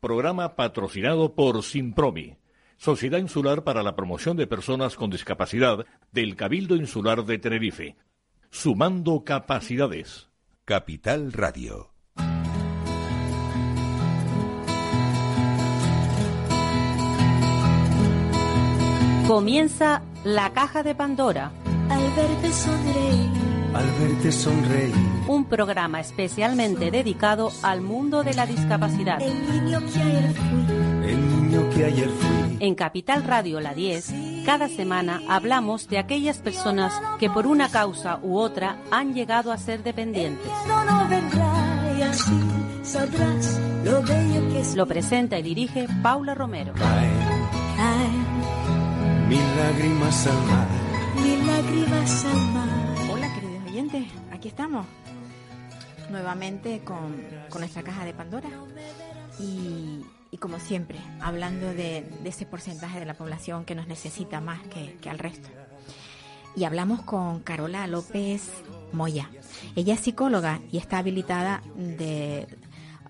[0.00, 2.36] Programa patrocinado por Simpromi,
[2.76, 7.96] Sociedad Insular para la Promoción de Personas con Discapacidad del Cabildo Insular de Tenerife.
[8.50, 10.28] Sumando capacidades.
[10.64, 11.90] Capital Radio.
[19.26, 21.50] Comienza la caja de Pandora.
[21.90, 23.57] Al verte sonreír.
[23.74, 24.94] Al verte sonreír.
[25.28, 29.20] Un programa especialmente dedicado al mundo de la discapacidad.
[29.20, 31.10] El niño que ayer fui.
[31.10, 32.56] El niño que ayer fui.
[32.60, 34.12] En Capital Radio La 10,
[34.44, 39.58] cada semana hablamos de aquellas personas que por una causa u otra han llegado a
[39.58, 40.50] ser dependientes.
[40.66, 42.40] No, y así
[42.82, 44.74] sabrás lo bello que es.
[44.74, 46.72] Lo presenta y dirige Paula Romero.
[46.74, 47.10] Caen
[47.76, 48.28] Caen
[49.28, 50.68] mil lágrimas al mar.
[51.22, 52.77] mil lágrimas al mar.
[54.30, 54.84] Aquí estamos
[56.10, 57.16] nuevamente con,
[57.58, 58.50] nuestra caja de Pandora
[59.38, 60.04] y,
[60.38, 65.08] como siempre hablando de, ese porcentaje de la población que nos necesita más que, que
[65.08, 65.48] al resto.
[66.54, 68.50] Y hablamos con Carola López
[68.92, 69.30] Moya.
[69.74, 72.46] Ella es psicóloga y está habilitada de,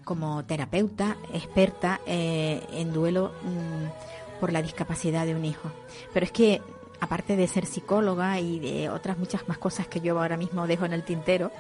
[0.05, 5.73] como terapeuta experta eh, en duelo mm, por la discapacidad de un hijo.
[6.15, 6.63] Pero es que
[7.01, 10.85] aparte de ser psicóloga y de otras muchas más cosas que yo ahora mismo dejo
[10.85, 11.51] en el tintero,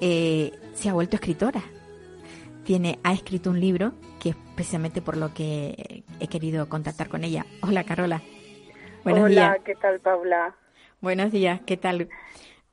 [0.00, 1.62] eh, se ha vuelto escritora.
[2.64, 7.22] Tiene, ha escrito un libro que es precisamente por lo que he querido contactar con
[7.22, 7.46] ella.
[7.62, 8.22] Hola Carola.
[9.04, 9.58] Buenos Hola, días.
[9.64, 10.54] ¿qué tal, Paula?
[11.00, 12.08] Buenos días, ¿qué tal?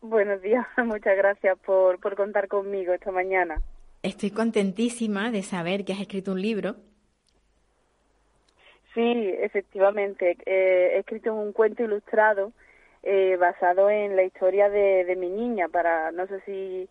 [0.02, 3.62] Buenos días, muchas gracias por, por contar conmigo esta mañana.
[4.02, 6.76] Estoy contentísima de saber que has escrito un libro.
[8.94, 12.52] Sí, efectivamente, eh, he escrito un cuento ilustrado
[13.02, 16.88] eh, basado en la historia de, de mi niña, para, no sé si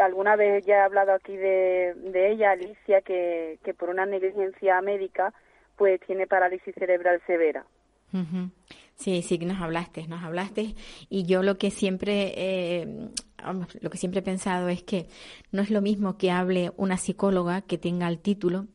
[0.00, 5.32] alguna vez ya he hablado aquí de, ella, Alicia, que, que por una negligencia médica
[5.76, 7.64] pues tiene parálisis cerebral severa.
[8.12, 8.50] Ujú.
[8.94, 10.74] Sí, sí que nos hablaste, nos hablaste
[11.08, 13.08] y yo lo que siempre eh,
[13.52, 15.08] lo que siempre he pensado es que
[15.52, 18.66] no es lo mismo que hable una psicóloga que tenga el título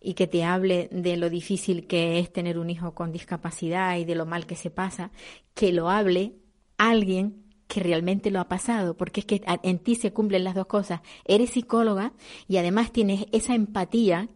[0.00, 4.04] y que te hable de lo difícil que es tener un hijo con discapacidad y
[4.04, 5.10] de lo mal que se pasa,
[5.54, 6.34] que lo hable
[6.78, 10.66] alguien que realmente lo ha pasado, porque es que en ti se cumplen las dos
[10.66, 11.00] cosas.
[11.24, 12.12] Eres psicóloga
[12.46, 14.28] y además tienes esa empatía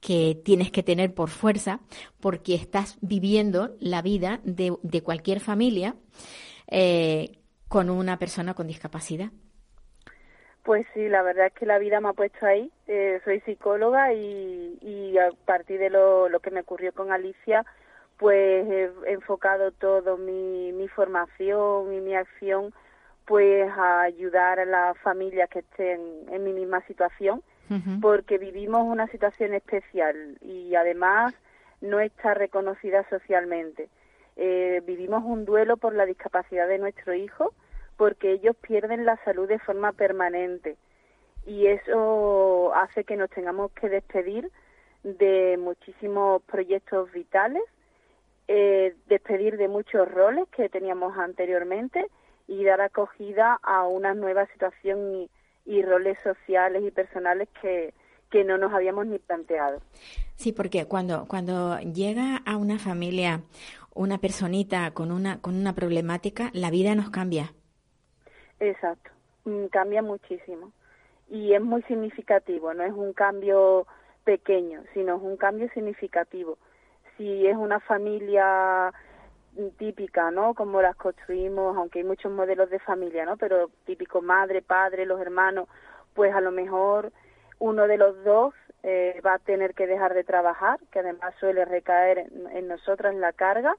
[0.00, 1.80] que tienes que tener por fuerza
[2.20, 5.96] porque estás viviendo la vida de, de cualquier familia
[6.70, 7.37] eh,
[7.68, 9.28] con una persona con discapacidad.
[10.62, 12.70] Pues sí, la verdad es que la vida me ha puesto ahí.
[12.86, 17.64] Eh, soy psicóloga y, y a partir de lo, lo que me ocurrió con Alicia,
[18.18, 22.74] pues he enfocado todo mi, mi formación y mi acción
[23.24, 26.00] pues a ayudar a las familias que estén
[26.30, 27.42] en mi misma situación,
[28.00, 31.34] porque vivimos una situación especial y además
[31.82, 33.90] no está reconocida socialmente.
[34.40, 37.52] Eh, vivimos un duelo por la discapacidad de nuestro hijo,
[37.96, 40.76] porque ellos pierden la salud de forma permanente.
[41.44, 44.50] Y eso hace que nos tengamos que despedir
[45.02, 47.64] de muchísimos proyectos vitales,
[48.46, 52.06] eh, despedir de muchos roles que teníamos anteriormente
[52.46, 55.30] y dar acogida a una nueva situación y,
[55.66, 57.92] y roles sociales y personales que,
[58.30, 59.80] que no nos habíamos ni planteado.
[60.36, 63.42] Sí, porque cuando, cuando llega a una familia
[63.94, 67.52] una personita con una, con una problemática, la vida nos cambia.
[68.60, 69.10] Exacto,
[69.48, 70.72] Mm, cambia muchísimo
[71.28, 73.86] y es muy significativo, no es un cambio
[74.24, 76.58] pequeño, sino es un cambio significativo.
[77.16, 78.92] Si es una familia
[79.56, 80.54] mm, típica, ¿no?
[80.54, 83.36] Como las construimos, aunque hay muchos modelos de familia, ¿no?
[83.36, 85.68] Pero típico madre, padre, los hermanos,
[86.14, 87.12] pues a lo mejor
[87.58, 91.64] uno de los dos eh, va a tener que dejar de trabajar, que además suele
[91.64, 93.76] recaer en, en nosotras la carga.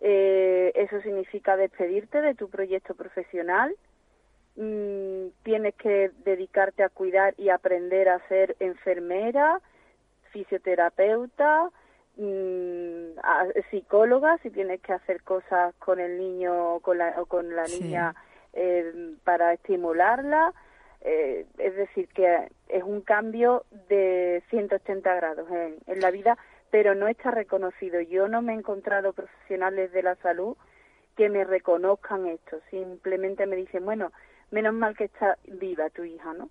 [0.00, 3.74] Eh, eso significa despedirte de tu proyecto profesional,
[4.56, 9.60] mm, tienes que dedicarte a cuidar y aprender a ser enfermera,
[10.30, 11.70] fisioterapeuta,
[12.16, 17.26] mm, a- psicóloga, si tienes que hacer cosas con el niño o con la, o
[17.26, 17.82] con la Sí.
[17.84, 18.14] niña
[18.54, 20.52] eh, para estimularla.
[21.02, 26.36] Eh, es decir, que es un cambio de 180 grados en, en la vida,
[26.70, 28.00] pero no está reconocido.
[28.00, 30.56] Yo no me he encontrado profesionales de la salud
[31.16, 32.58] que me reconozcan esto.
[32.70, 34.12] Simplemente me dicen, bueno,
[34.50, 36.50] menos mal que está viva tu hija, ¿no?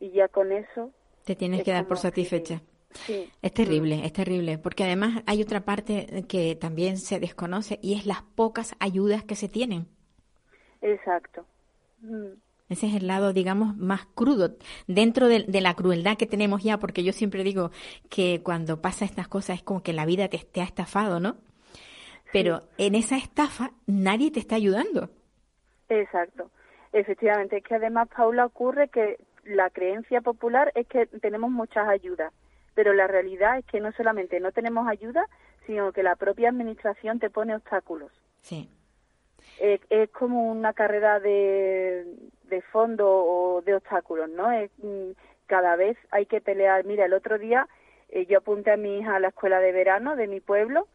[0.00, 0.90] Y ya con eso,
[1.24, 2.62] Te tienes Es que dar por que- satisfecha.
[2.92, 3.30] sí.
[3.42, 8.06] Es terrible, es terrible, porque además hay otra parte que también se desconoce y es
[8.06, 9.86] las pocas ayudas que se tienen.
[10.82, 11.44] Exacto.
[12.00, 12.28] Mm.
[12.68, 16.78] Ese es el lado, digamos, más crudo, dentro de, de, la crueldad que tenemos ya,
[16.78, 17.70] porque yo siempre digo
[18.10, 21.36] que cuando pasa estas cosas es como que la vida te, te ha estafado, ¿no?
[22.32, 25.10] Pero en esa estafa nadie te está ayudando.
[25.88, 26.50] Exacto.
[26.92, 32.32] Efectivamente, es que además, Paula, ocurre que la creencia popular es que tenemos muchas ayudas,
[32.74, 35.24] pero la realidad es que no solamente no tenemos ayuda,
[35.66, 38.10] sino que la propia administración te pone obstáculos.
[38.40, 38.68] Sí.
[39.60, 42.04] Es, es como una carrera de,
[42.44, 44.52] de fondo o de obstáculos, ¿no?
[44.52, 45.12] Es, mm,
[45.46, 46.84] cada vez hay que pelear.
[46.84, 47.68] Mira, el otro día
[48.10, 50.86] eh, yo apunté a mi hija a la escuela de verano de mi pueblo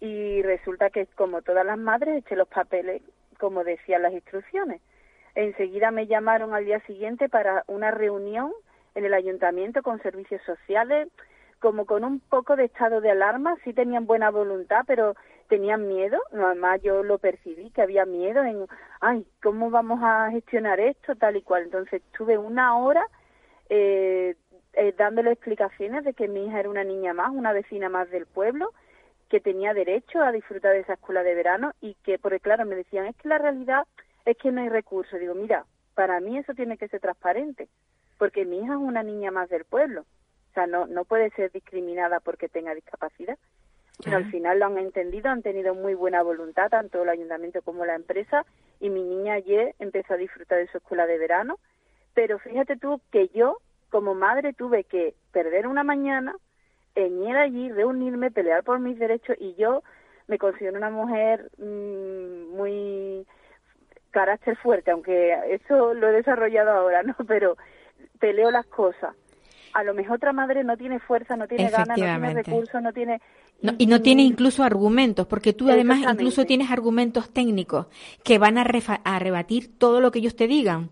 [0.00, 3.02] y resulta que, como todas las madres, eché los papeles
[3.40, 4.80] como decían las instrucciones.
[5.34, 8.52] Enseguida me llamaron al día siguiente para una reunión
[8.94, 11.08] en el ayuntamiento con servicios sociales,
[11.58, 15.14] como con un poco de estado de alarma, sí tenían buena voluntad, pero
[15.50, 18.66] tenían miedo, además yo lo percibí, que había miedo en,
[19.00, 21.16] ay, ¿cómo vamos a gestionar esto?
[21.16, 21.64] Tal y cual.
[21.64, 23.04] Entonces tuve una hora
[23.68, 24.36] eh,
[24.74, 28.26] eh, dándole explicaciones de que mi hija era una niña más, una vecina más del
[28.26, 28.72] pueblo,
[29.28, 32.76] que tenía derecho a disfrutar de esa escuela de verano y que, porque claro, me
[32.76, 33.86] decían, es que la realidad
[34.24, 35.18] es que no hay recursos.
[35.18, 37.68] Digo, mira, para mí eso tiene que ser transparente,
[38.18, 40.02] porque mi hija es una niña más del pueblo.
[40.02, 43.36] O sea, no, no puede ser discriminada porque tenga discapacidad.
[44.04, 47.84] Pero al final lo han entendido, han tenido muy buena voluntad, tanto el ayuntamiento como
[47.84, 48.44] la empresa,
[48.80, 51.58] y mi niña ayer empezó a disfrutar de su escuela de verano.
[52.14, 53.58] Pero fíjate tú que yo,
[53.90, 56.34] como madre, tuve que perder una mañana
[56.94, 59.82] en ir allí, reunirme, pelear por mis derechos, y yo
[60.26, 63.26] me considero una mujer mmm, muy
[64.10, 67.14] carácter fuerte, aunque eso lo he desarrollado ahora, ¿no?
[67.26, 67.56] Pero
[68.18, 69.14] peleo las cosas.
[69.72, 72.92] A lo mejor otra madre no tiene fuerza, no tiene ganas, no tiene recursos, no
[72.92, 73.20] tiene...
[73.62, 77.86] No, y no tiene incluso argumentos, porque tú además incluso tienes argumentos técnicos
[78.24, 78.64] que van a,
[79.04, 80.90] a rebatir todo lo que ellos te digan.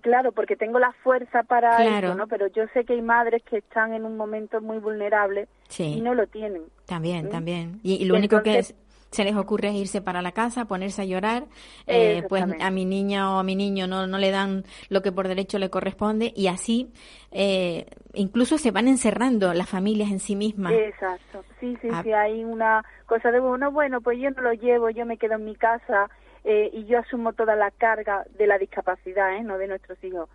[0.00, 2.08] Claro, porque tengo la fuerza para claro.
[2.08, 2.26] eso, ¿no?
[2.26, 5.84] Pero yo sé que hay madres que están en un momento muy vulnerable sí.
[5.84, 6.62] y no lo tienen.
[6.86, 7.30] También, ¿sí?
[7.30, 7.80] también.
[7.82, 10.66] Y, y lo y único entonces, que es, se les ocurre irse para la casa,
[10.66, 11.44] ponerse a llorar,
[11.86, 15.12] eh, pues a mi niña o a mi niño no, no le dan lo que
[15.12, 16.92] por derecho le corresponde y así
[17.32, 20.72] eh, incluso se van encerrando las familias en sí mismas.
[20.72, 22.02] Exacto, sí, sí, ah.
[22.02, 25.34] sí, hay una cosa de, bueno, bueno, pues yo no lo llevo, yo me quedo
[25.34, 26.08] en mi casa
[26.44, 29.42] eh, y yo asumo toda la carga de la discapacidad, ¿eh?
[29.42, 30.28] no de nuestros hijos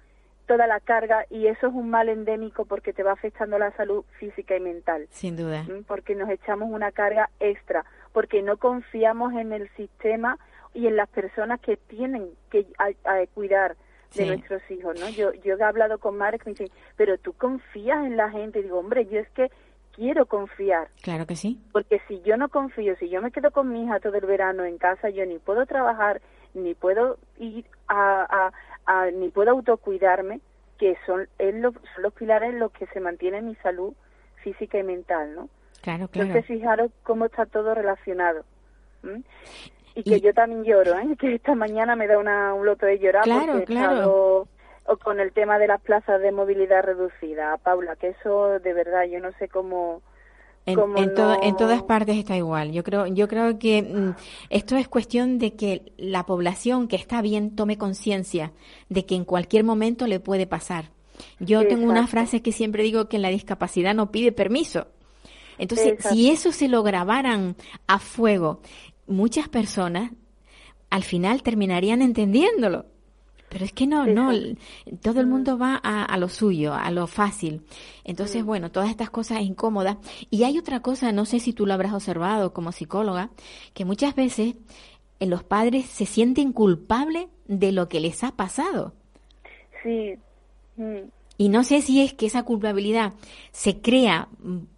[0.45, 4.05] toda la carga y eso es un mal endémico porque te va afectando la salud
[4.19, 5.07] física y mental.
[5.09, 5.65] Sin duda.
[5.87, 7.83] Porque nos echamos una carga extra,
[8.15, 10.39] porque no confiamos en el sistema
[10.73, 13.75] y en las personas que tienen que a, a cuidar
[14.15, 14.25] de sí.
[14.25, 15.09] nuestros hijos, ¿no?
[15.09, 18.59] Yo, yo he hablado con madres que me dicen, pero tú confías en la gente.
[18.59, 19.51] Y digo, hombre, yo es que
[19.93, 20.87] quiero confiar.
[21.01, 21.59] Claro que sí.
[21.73, 24.63] Porque si yo no confío, si yo me quedo con mi hija todo el verano
[24.63, 26.21] en casa, yo ni puedo trabajar,
[26.53, 28.53] ni puedo ir a, a,
[28.85, 30.39] a ni puedo autocuidarme,
[30.79, 33.93] que son, es lo, son los pilares en los que se mantiene mi salud
[34.41, 35.49] física y mental, ¿no?
[35.85, 36.29] Claro, claro.
[36.29, 38.43] Entonces, fijaros cómo está todo relacionado.
[39.03, 39.21] ¿Mm?
[39.93, 40.21] Y que y...
[40.21, 41.15] yo también lloro, ¿eh?
[41.19, 43.91] Que esta mañana me da una, un loto de llorar claro, porque claro.
[43.91, 44.47] he estado
[45.03, 49.19] con el tema de las plazas de movilidad reducida, Paula, que eso de verdad yo
[49.19, 50.01] no sé cómo...
[50.65, 51.43] En, en, no...
[51.43, 52.71] en, todas partes está igual.
[52.71, 54.15] Yo creo, yo creo que mm,
[54.49, 58.53] esto es cuestión de que la población que está bien tome conciencia
[58.89, 60.85] de que en cualquier momento le puede pasar.
[61.39, 61.75] Yo Exacto.
[61.75, 64.87] tengo una frase que siempre digo que la discapacidad no pide permiso.
[65.57, 66.15] Entonces, Exacto.
[66.15, 67.55] si eso se lo grabaran
[67.87, 68.61] a fuego,
[69.07, 70.11] muchas personas
[70.89, 72.85] al final terminarían entendiéndolo.
[73.49, 74.31] Pero es que no, no,
[75.01, 77.61] todo el mundo va a, a, lo suyo, a lo fácil.
[78.03, 78.45] Entonces, mm.
[78.45, 79.97] bueno, todas estas cosas incómodas.
[80.29, 83.29] Y hay otra cosa, no sé si tú lo habrás observado como psicóloga,
[83.73, 84.55] que muchas veces
[85.19, 88.93] eh, los padres se sienten culpables de lo que les ha pasado.
[89.83, 90.15] Sí.
[91.37, 91.43] Mm.
[91.43, 93.13] Y no sé si es que esa culpabilidad
[93.51, 94.29] se crea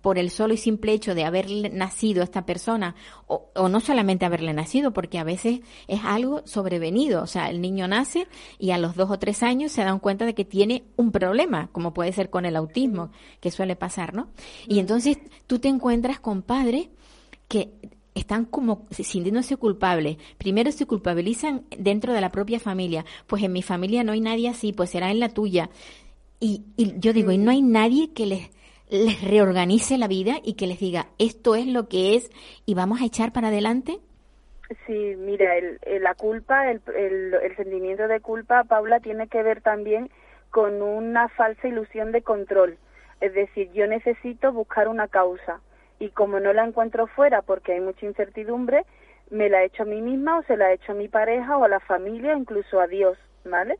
[0.01, 2.95] por el solo y simple hecho de haberle nacido a esta persona,
[3.27, 7.23] o, o, no solamente haberle nacido, porque a veces es algo sobrevenido.
[7.23, 8.27] O sea, el niño nace
[8.59, 11.69] y a los dos o tres años se dan cuenta de que tiene un problema,
[11.71, 14.29] como puede ser con el autismo, que suele pasar, ¿no?
[14.67, 16.89] Y entonces tú te encuentras con padres
[17.47, 17.71] que
[18.13, 20.17] están como sintiéndose culpables.
[20.37, 23.05] Primero se culpabilizan dentro de la propia familia.
[23.27, 25.69] Pues en mi familia no hay nadie así, pues será en la tuya
[26.39, 28.51] y, y yo digo, y no hay nadie que les,
[29.21, 32.31] reorganice la vida y que les diga, esto es lo que es
[32.65, 33.99] y vamos a echar para adelante.
[34.85, 40.09] Sí, mira, el, la culpa, el, el, sentimiento de culpa, Paula, tiene que ver también
[40.51, 42.77] con una falsa ilusión de control.
[43.19, 45.59] Es decir, yo necesito buscar una causa
[45.99, 48.85] y como no la encuentro fuera porque hay mucha incertidumbre,
[49.29, 51.57] me la he hecho a mí misma o se la he hecho a mi pareja
[51.57, 53.17] o a la familia, incluso a Dios.
[53.49, 53.79] ¿vale?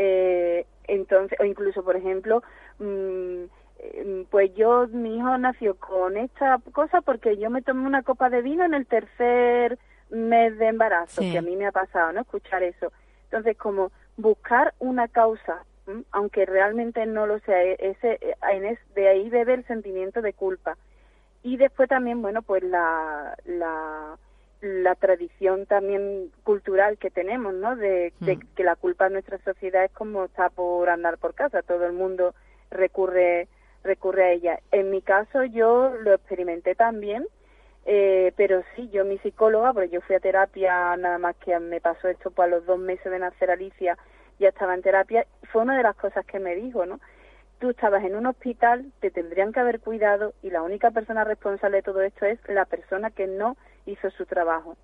[0.00, 2.40] Eh, entonces, o incluso, por ejemplo,
[2.78, 3.44] mm,
[3.80, 8.30] eh, pues yo, mi hijo nació con esta cosa porque yo me tomé una copa
[8.30, 9.76] de vino en el tercer
[10.10, 11.32] mes de embarazo, Sí.
[11.32, 12.20] que a mí me ha pasado, ¿no?
[12.20, 12.92] Escuchar eso.
[13.24, 16.04] Entonces, como buscar una causa, ¿m?
[16.12, 20.22] aunque realmente no lo sea, e- ese, eh, en es- de ahí bebe el sentimiento
[20.22, 20.76] de culpa.
[21.42, 24.16] Y después también, bueno, pues la, la,
[24.60, 27.76] la tradición también cultural que tenemos, ¿no?
[27.76, 28.40] De, de Mm.
[28.56, 31.92] que la culpa en nuestra sociedad es como está por andar por casa, todo el
[31.92, 32.34] mundo
[32.70, 33.48] recurre
[33.84, 34.60] recurre a ella.
[34.72, 37.26] En mi caso yo lo experimenté también,
[37.86, 41.80] eh, pero sí, yo mi psicóloga, porque yo fui a terapia nada más que me
[41.80, 43.96] pasó esto pues a los dos meses de nacer Alicia,
[44.38, 47.00] ya estaba en terapia, fue una de las cosas que me dijo, ¿no?
[47.60, 51.78] Tú estabas en un hospital, te tendrían que haber cuidado y la única persona responsable
[51.78, 53.56] de todo esto es la persona que no
[53.90, 54.76] hizo su trabajo.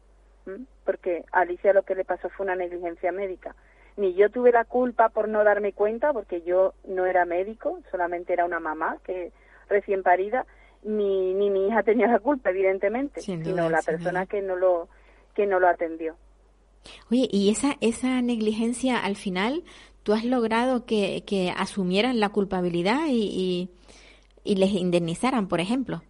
[0.47, 0.65] ¿m?
[0.85, 3.55] Porque a Alicia lo que le pasó fue una negligencia médica.
[3.97, 8.33] Ni yo tuve la culpa por no darme cuenta, porque yo no era médico, solamente
[8.33, 9.31] era una mamá que
[9.69, 10.47] recién parida,
[10.83, 14.27] ni, ni mi hija tenía la culpa, evidentemente, Sin sino la persona duda.
[14.27, 14.89] que no lo
[15.35, 16.17] que no lo atendió.
[17.11, 19.65] Oye, y esa, esa negligencia al final,
[20.03, 23.71] ¿tú has logrado que, que asumieran la culpabilidad y, y,
[24.45, 26.03] y les indemnizaran, por ejemplo?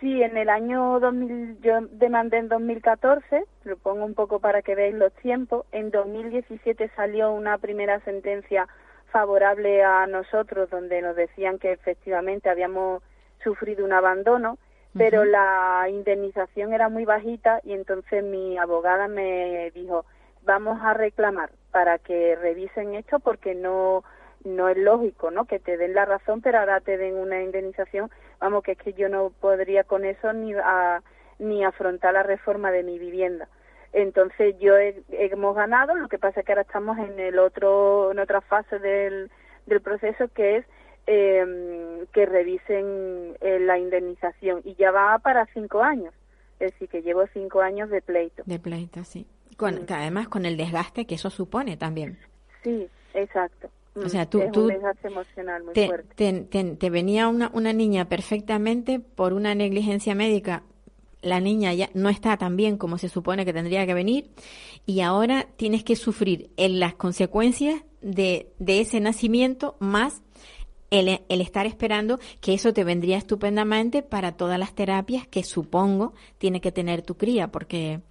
[0.00, 4.74] Sí, en el año 2000, yo demandé en 2014, lo pongo un poco para que
[4.74, 8.66] veáis los tiempos, en 2017 salió una primera sentencia
[9.12, 13.02] favorable a nosotros donde nos decían que efectivamente habíamos
[13.42, 14.58] sufrido un abandono,
[14.92, 20.04] pero la indemnización era muy bajita y entonces mi abogada me dijo,
[20.42, 24.02] vamos a reclamar para que revisen esto porque no
[24.44, 25.44] no es lógico, ¿no?
[25.44, 28.10] Que te den la razón, pero ahora te den una indemnización.
[28.40, 31.02] Vamos, que es que yo no podría con eso ni a,
[31.38, 33.48] ni afrontar la reforma de mi vivienda.
[33.92, 38.10] Entonces yo he- hemos ganado, lo que pasa es que ahora estamos en el otro
[38.12, 39.30] en otra fase del,
[39.66, 40.66] del proceso que es
[41.06, 46.12] eh, que revisen eh, la indemnización y ya va para cinco años,
[46.58, 48.42] es decir que llevo cinco años de pleito.
[48.44, 49.26] De pleito, sí.
[49.56, 52.18] Con, que Además, con el desgaste que eso supone también.
[52.62, 53.70] Sí, exacto.
[54.04, 54.68] O sea, tú- es tú
[55.04, 60.62] emocional muy Te, te, te- te venía una, una niña perfectamente por una negligencia médica.
[61.22, 64.30] La niña ya no está tan bien como se supone que tendría que venir
[64.84, 70.22] y ahora tienes que sufrir en las consecuencias de, de ese nacimiento más
[70.90, 76.12] el, el estar esperando que eso te vendría estupendamente para todas las terapias que supongo
[76.38, 78.02] tiene que tener tu cría porque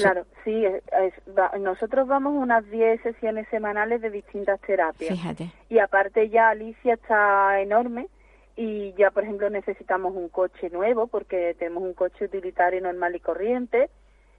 [0.00, 5.10] Claro, sí, es- es- va- nosotros vamos unas 10 sesiones semanales de distintas terapias.
[5.18, 8.08] fíjate Y aparte ya Alicia está enorme
[8.56, 13.20] y ya, por ejemplo, necesitamos un coche nuevo porque tenemos un coche utilitario normal y
[13.20, 13.90] corriente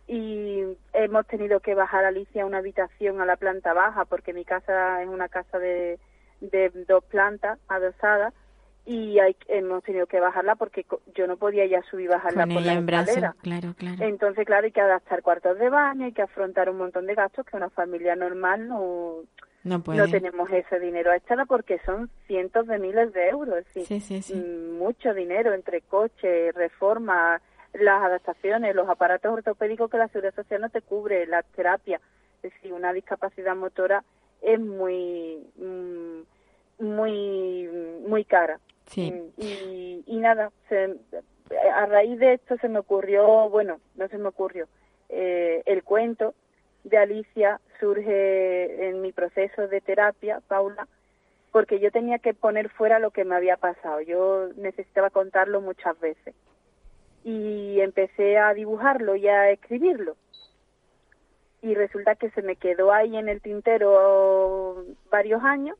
[0.08, 4.34] y hemos tenido que bajar a Alicia a una habitación a la planta baja porque
[4.34, 6.00] mi casa es una casa de,
[6.40, 8.34] de dos plantas adosadas
[8.88, 12.54] y hay, hemos tenido que bajarla porque yo no podía ya subir y bajarla con
[12.54, 13.36] por la escalera.
[13.42, 17.06] claro claro Entonces, claro, hay que adaptar cuartos de baño, hay que afrontar un montón
[17.06, 19.24] de gastos que una familia normal no,
[19.66, 23.66] no puede no tenemos ese dinero extra porque son cientos de miles de euros.
[23.74, 23.84] sí.
[23.84, 27.42] sí sí sí Mm, Mucho dinero entre coches, reformas,
[27.74, 32.02] las adaptaciones, los aparatos ortopédicos que la seguridad social no te cubre, las terapias.
[32.42, 34.04] Es decir, una discapacidad motora
[34.42, 36.22] es muy, mm,
[36.86, 37.68] muy,
[38.08, 38.60] muy cara.
[38.88, 40.96] Sí Y, y nada, se-
[41.74, 44.68] a raíz de esto se me ocurrió, bueno, no se me ocurrió,
[45.10, 46.34] eh, el cuento
[46.84, 50.88] de Alicia surge en mi proceso de terapia, Paula,
[51.52, 54.02] porque yo tenía que poner fuera lo que me había pasado.
[54.02, 56.36] Yo necesitaba contarlo muchas veces.
[57.24, 60.16] Y empecé a dibujarlo y a escribirlo.
[61.62, 65.78] Y resulta que se me quedó ahí en el tintero varios años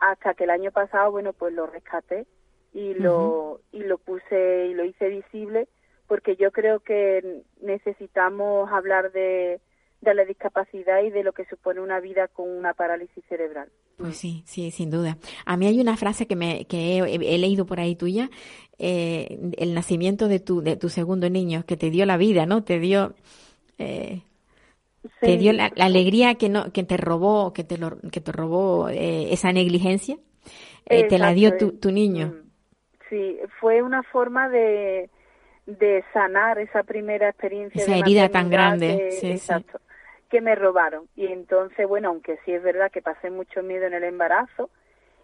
[0.00, 2.26] hasta que el año pasado, bueno, pues lo rescaté
[2.72, 5.68] y lo y lo puse y lo hice visible
[6.12, 9.60] porque yo creo que necesitamos hablar de,
[10.02, 13.70] de la discapacidad y de lo que supone una vida con una parálisis cerebral.
[13.96, 15.16] Pues sí, sí, sin duda.
[15.46, 18.28] A mí hay una frase que me que he, he leído por ahí tuya,
[18.78, 22.62] eh, el nacimiento de tu de tu segundo niño que te dio la vida, ¿no?
[22.62, 23.14] Te dio
[23.78, 24.22] eh,
[25.20, 28.32] te dio la, la alegría que no que te robó que te lo, que te
[28.32, 30.18] robó eh, esa negligencia,
[30.86, 32.34] eh, te la dio tu, tu niño.
[32.36, 32.41] Mm.
[33.12, 35.10] Sí, fue una forma de,
[35.66, 37.82] de sanar esa primera experiencia.
[37.82, 39.32] Esa de herida tan grande, que- sí, sí.
[39.32, 39.80] exacto,
[40.30, 41.08] que me robaron.
[41.14, 44.70] Y entonces, bueno, aunque sí es verdad que pasé mucho miedo en el embarazo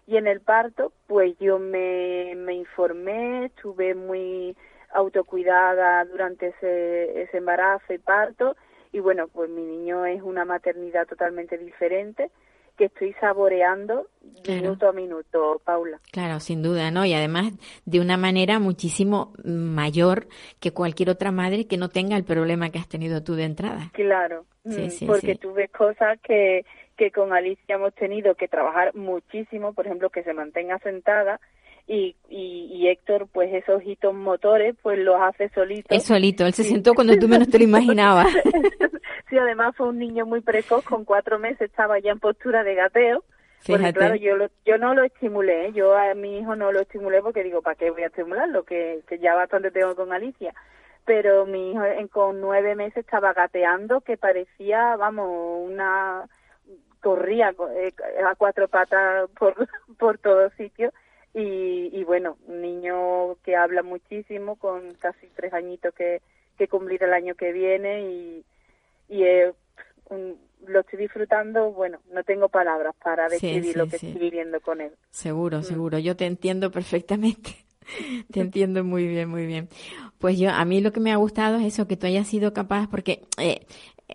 [0.05, 4.55] y en el parto, pues yo me, me informé, estuve muy
[4.93, 8.55] autocuidada durante ese, ese embarazo y parto.
[8.91, 12.29] Y bueno, pues mi niño es una maternidad totalmente diferente
[12.79, 14.07] que estoy saboreando
[14.47, 15.99] minuto a minuto, Paula.
[16.13, 17.05] Claro, sin duda, ¿no?
[17.05, 17.51] Y además
[17.83, 20.27] de una manera muchísimo mayor
[20.61, 23.91] que cualquier otra madre que no tenga el problema que has tenido tú de entrada.
[23.91, 29.73] Claro, mm, porque tú ves cosas que, que con Alicia hemos tenido que trabajar muchísimo,
[29.73, 31.41] por ejemplo, que se mantenga sentada,
[31.91, 35.87] y, y, Héctor, pues esos hitos motores, pues los hace solito.
[35.89, 38.27] Es solito, él se sentó cuando tú menos te lo imaginabas.
[39.29, 42.75] sí, además fue un niño muy precoz, con cuatro meses estaba ya en postura de
[42.75, 43.23] gateo.
[43.65, 47.43] Porque claro, yo, yo no lo estimulé, yo a mi hijo no lo estimulé porque
[47.43, 48.63] digo, ¿para qué voy a estimularlo?
[48.63, 50.53] Que, que ya bastante tengo con Alicia.
[51.05, 55.27] Pero mi hijo en, con nueve meses estaba gateando que parecía, vamos,
[55.67, 56.25] una
[57.01, 57.93] corría eh,
[58.29, 59.55] a cuatro patas por,
[59.97, 60.93] por todos sitios
[61.33, 66.21] y, y bueno, un niño que habla muchísimo, con casi tres añitos que,
[66.57, 68.45] que cumplir el año que viene y,
[69.09, 69.23] y
[70.67, 74.91] lo estoy disfrutando, bueno, no tengo palabras para describir lo que estoy viviendo con él.
[75.09, 75.63] Seguro, mm.
[75.63, 77.65] seguro, yo te entiendo perfectamente.
[78.31, 79.69] te entiendo muy bien, muy bien.
[80.17, 82.53] Pues yo, a mí lo que me ha gustado es eso, que tú hayas sido
[82.53, 83.65] capaz, porque eh,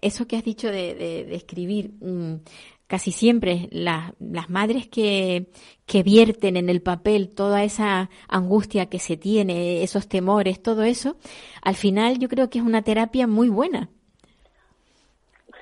[0.00, 2.36] eso que has dicho de, de, escribir, mm,
[2.86, 5.50] casi siempre las madres que,
[5.86, 11.16] que vierten en el papel toda esa angustia que se tiene, esos temores, todo eso,
[11.62, 13.90] al final yo creo que es una terapia muy buena.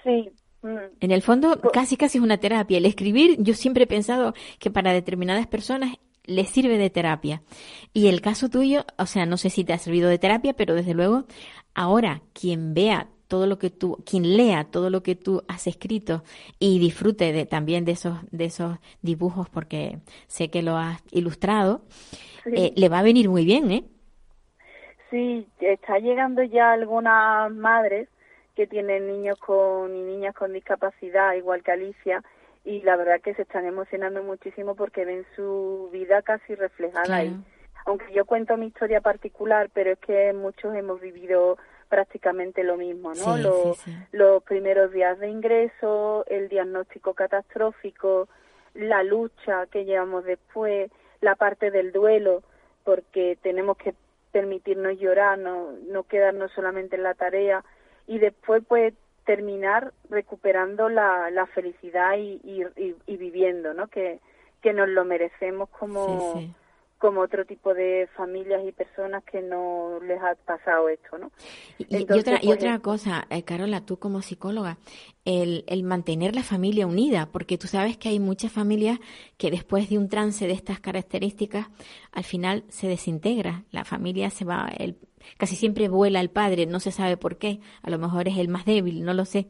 [0.02, 0.30] Sí.
[0.62, 0.76] Mm.
[1.00, 2.78] En el fondo, casi casi es una terapia.
[2.78, 7.42] El escribir, yo siempre he pensado que para determinadas personas les sirve de terapia.
[7.92, 10.74] Y el caso tuyo, o sea, no sé si te ha servido de terapia, pero
[10.74, 11.24] desde luego,
[11.74, 16.22] ahora quien vea todo lo que tú, quien lea todo lo que tú has escrito
[16.58, 21.80] y disfrute de, también de esos, de esos dibujos, porque sé que lo has ilustrado,
[22.44, 23.84] eh, le va a venir muy bien, ¿eh?
[25.08, 28.10] Sí, está llegando ya algunas madres
[28.54, 32.22] que tienen niños con y niñas con discapacidad, igual que Alicia,
[32.66, 37.34] y la verdad que se están emocionando muchísimo porque ven su vida casi reflejada ahí.
[37.86, 41.56] Aunque yo cuento mi historia particular, pero es que muchos hemos vivido
[41.92, 43.36] prácticamente lo mismo, ¿no?
[44.12, 48.28] los, primeros días de ingreso, el diagnóstico catastrófico,
[48.72, 52.42] la lucha que llevamos después, la parte del duelo,
[52.82, 53.92] porque tenemos que
[54.30, 57.62] permitirnos llorar, no, no quedarnos solamente en la tarea
[58.06, 58.94] y después pues
[59.26, 63.88] terminar recuperando la, la felicidad y, y, y, viviendo, ¿no?
[63.88, 64.18] Que,
[64.62, 66.42] que nos lo merecemos como,
[67.02, 71.32] como otro tipo de familias y personas que no les ha pasado esto, ¿no?
[71.76, 74.78] Y, otra, y pues, otra cosa, eh, Carola, tú como psicóloga,
[75.24, 79.00] el, el mantener la familia unida, porque tú sabes que hay muchas familias
[79.36, 81.66] que después de un trance de estas características,
[82.12, 84.96] al final se desintegra, la familia se va, el,
[85.38, 88.46] casi siempre vuela el padre, no se sabe por qué, a lo mejor es el
[88.46, 89.48] más débil, no lo sé.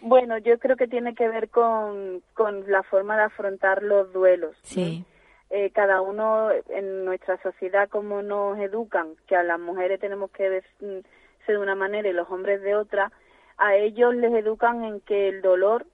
[0.00, 4.56] Bueno, yo creo que tiene que ver con, con la forma de afrontar los duelos.
[4.62, 5.04] Sí.
[5.50, 10.62] Eh, cada uno en nuestra sociedad como nos educan, que a las mujeres tenemos que
[10.80, 10.98] mm,
[11.46, 13.10] ser de una manera y los hombres de otra,
[13.56, 15.86] a ellos les educan en que el dolor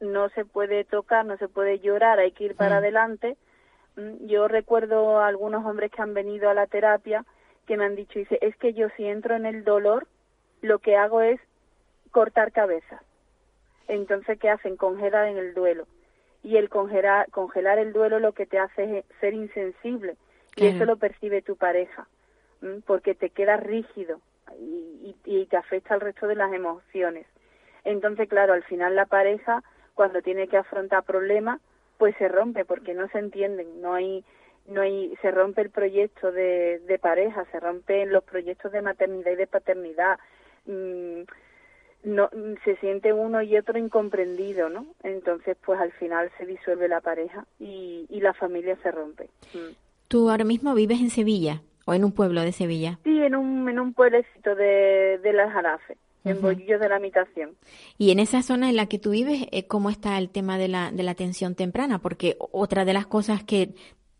[0.00, 3.36] no se puede tocar, no se puede llorar, hay que ir para adelante.
[3.94, 7.24] Mm, yo recuerdo a algunos hombres que han venido a la terapia
[7.64, 10.08] que me han dicho, dice, es que yo si entro en el dolor,
[10.62, 11.40] lo que hago es
[12.10, 13.02] cortar cabezas.
[13.86, 14.76] Entonces, ¿qué hacen?
[14.76, 15.86] Congelar en el duelo
[16.46, 20.16] y el congelar, congelar el duelo lo que te hace es ser insensible
[20.54, 22.06] y eso lo percibe tu pareja
[22.86, 24.20] porque te queda rígido
[24.56, 27.26] y, y, te afecta al resto de las emociones.
[27.82, 31.60] Entonces, claro, al final la pareja cuando tiene que afrontar problemas
[31.98, 34.24] pues se rompe porque no se entienden, no hay
[34.68, 39.32] no hay se rompe el proyecto de, de pareja, se rompen los proyectos de maternidad
[39.32, 40.20] y de paternidad.
[40.66, 41.22] Mm,
[42.04, 42.30] no
[42.64, 44.86] se siente uno y otro incomprendido, ¿no?
[45.02, 49.28] Entonces, pues al final se disuelve la pareja y, y la familia se rompe.
[49.54, 49.74] Mm.
[50.08, 52.98] ¿Tú ahora mismo vives en Sevilla o en un pueblo de Sevilla?
[53.02, 57.56] Sí, en un, en un pueblecito de, de las Jarafe, en Bollillos de la Mitación.
[57.98, 60.68] Y en esa zona en la que tú vives, eh, ¿cómo está el tema de
[60.68, 61.98] la, de la atención temprana?
[61.98, 63.74] Porque otra de las cosas que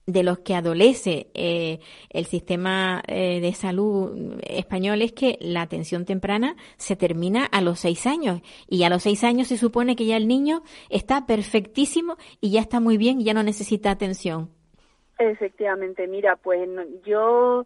[0.07, 6.05] de los que adolece eh, el sistema eh, de salud español es que la atención
[6.05, 10.07] temprana se termina a los seis años y a los seis años se supone que
[10.07, 14.51] ya el niño está perfectísimo y ya está muy bien y ya no necesita atención.
[15.19, 16.69] Efectivamente, mira, pues
[17.05, 17.65] yo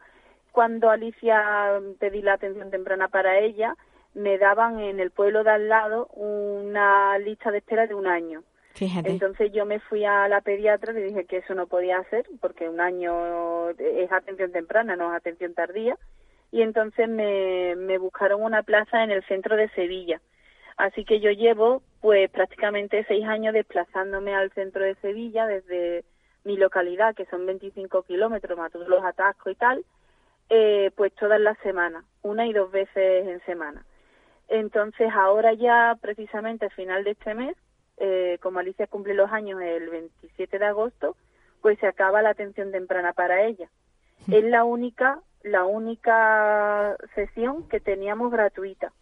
[0.53, 3.76] cuando Alicia pedí la atención temprana para ella,
[4.14, 8.42] me daban en el pueblo de al lado una lista de espera de un año.
[8.80, 12.68] Entonces yo me fui a la pediatra le dije que eso no podía hacer porque
[12.68, 15.98] un año es atención temprana, no es atención tardía.
[16.52, 20.20] Y entonces me, buscaron una plaza en el centro de Sevilla.
[20.76, 26.04] Así que yo llevo pues prácticamente seis años desplazándome al centro de Sevilla desde
[26.44, 29.84] mi localidad, que son 25 kilómetros, más todos los atascos y tal,
[30.48, 33.84] eh, pues todas las semanas, una y dos veces en semana.
[34.48, 37.56] Entonces ahora ya precisamente al final de este mes,
[38.00, 41.16] eh, como Alicia cumple los años el 27 de agosto,
[41.60, 43.68] pues se acaba la atención temprana para ella.
[44.30, 48.92] Es la única, la única sesión que teníamos gratuita.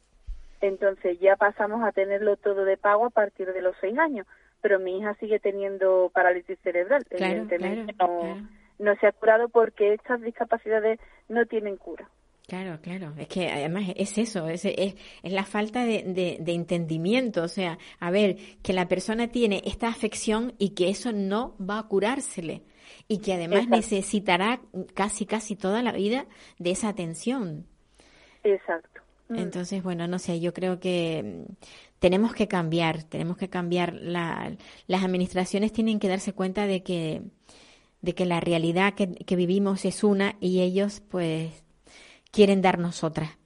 [0.61, 4.26] Entonces ya pasamos a tenerlo todo de pago a partir de los seis años,
[4.61, 7.06] pero mi hija sigue teniendo parálisis cerebral.
[7.11, 8.48] Evidentemente no,
[8.80, 12.08] no se ha curado porque estas discapacidades no tienen cura.
[12.48, 13.12] Claro, claro.
[13.18, 17.42] Es que además es eso, es, es, la falta de, de, entendimiento.
[17.42, 21.78] O sea, a ver, que la persona tiene esta afección y que eso no va
[21.78, 22.62] a curársele.
[23.06, 24.62] Y que además necesitará
[24.94, 26.24] casi, casi toda la vida
[26.58, 27.66] de esa atención.
[28.42, 29.02] Exacto.
[29.28, 29.37] Mm.
[29.40, 31.52] Entonces, bueno, no sé, yo creo que mm,
[31.98, 33.92] tenemos que cambiar, tenemos que cambiar.
[33.92, 34.56] La,
[34.87, 37.20] las administraciones tienen que darse cuenta de que,
[38.00, 41.67] de que la realidad que, que vivimos es una y ellos, pues,
[42.30, 43.38] quieren darnos otra.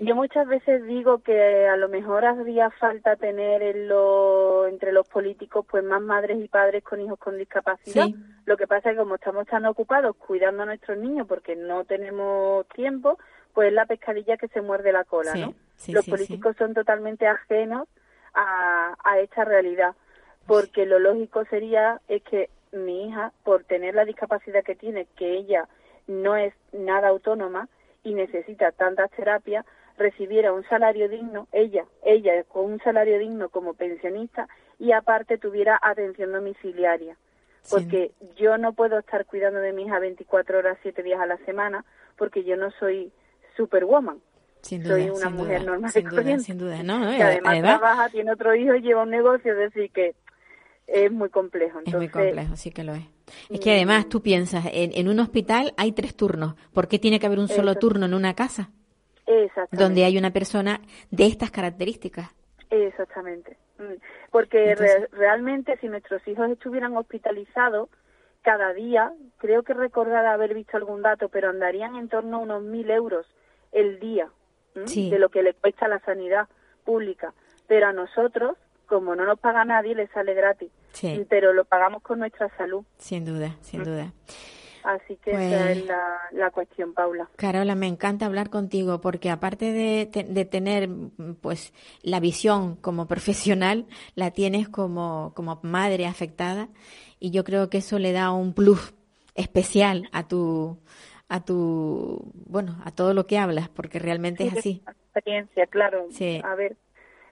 [0.00, 5.08] Yo muchas veces digo que a lo mejor haría falta tener en lo, entre los
[5.08, 8.06] políticos pues más madres y padres con hijos con discapacidad.
[8.44, 11.84] Lo que pasa es que como estamos tan ocupados cuidando a nuestros niños porque no
[11.84, 13.18] tenemos tiempo,
[13.52, 15.54] pues la pescadilla que se muerde la cola, ¿no?
[15.88, 17.88] los políticos son totalmente ajenos
[18.34, 19.96] a, a esta realidad,
[20.46, 25.34] porque lo lógico sería es que mi hija, por tener la discapacidad que tiene, que
[25.34, 25.68] ella
[26.06, 27.68] no es nada autónoma,
[28.02, 29.64] y necesita tantas terapias,
[29.96, 35.78] recibiera un salario digno, ella, ella con un salario digno como pensionista y aparte tuviera
[35.82, 37.16] atención domiciliaria.
[37.70, 41.36] Porque yo no puedo estar cuidando de mi hija 24 horas, 7 días a la
[41.38, 41.84] semana,
[42.16, 43.12] porque yo no soy
[43.56, 44.20] superwoman.
[44.62, 47.04] Sin soy una mujer normal sin duda, sin duda, ¿no?
[47.04, 50.14] además, trabaja, tiene otro hijo y lleva un negocio, es decir, que
[50.88, 51.80] es muy complejo.
[51.84, 53.04] es muy complejo, sí que lo es.
[53.50, 56.54] Es que además tú piensas, en, un hospital hay tres turnos.
[56.72, 58.70] ¿Por qué tiene que haber un solo turno en una casa?
[59.26, 59.76] Exactamente.
[59.76, 62.30] Donde hay una persona de estas características.
[62.70, 63.58] Exactamente.
[63.78, 64.00] Mm.
[64.30, 64.74] Porque
[65.12, 67.90] realmente si nuestros hijos estuvieran hospitalizados
[68.40, 72.62] cada día, creo que recordar haber visto algún dato, pero andarían en torno a unos
[72.62, 73.26] mil euros
[73.72, 74.30] el día
[74.74, 76.48] de lo que le cuesta la sanidad
[76.84, 77.34] pública.
[77.66, 78.56] Pero a nosotros
[78.88, 80.70] como no nos paga nadie, le sale gratis.
[81.28, 82.82] Pero lo pagamos con nuestra salud.
[82.96, 84.12] Sin duda, sin duda.
[84.82, 85.92] Así que esa es pues
[86.32, 87.28] la, cuestión, Paula.
[87.36, 90.88] Carola, me encanta hablar contigo porque aparte de, de, tener
[91.40, 96.68] pues la visión como profesional, la tienes como, como madre afectada
[97.20, 98.94] y yo creo que eso le da un plus
[99.34, 100.78] especial a tu
[101.28, 106.40] a tu bueno a todo lo que hablas porque realmente es así experiencia claro sí.
[106.42, 106.76] a ver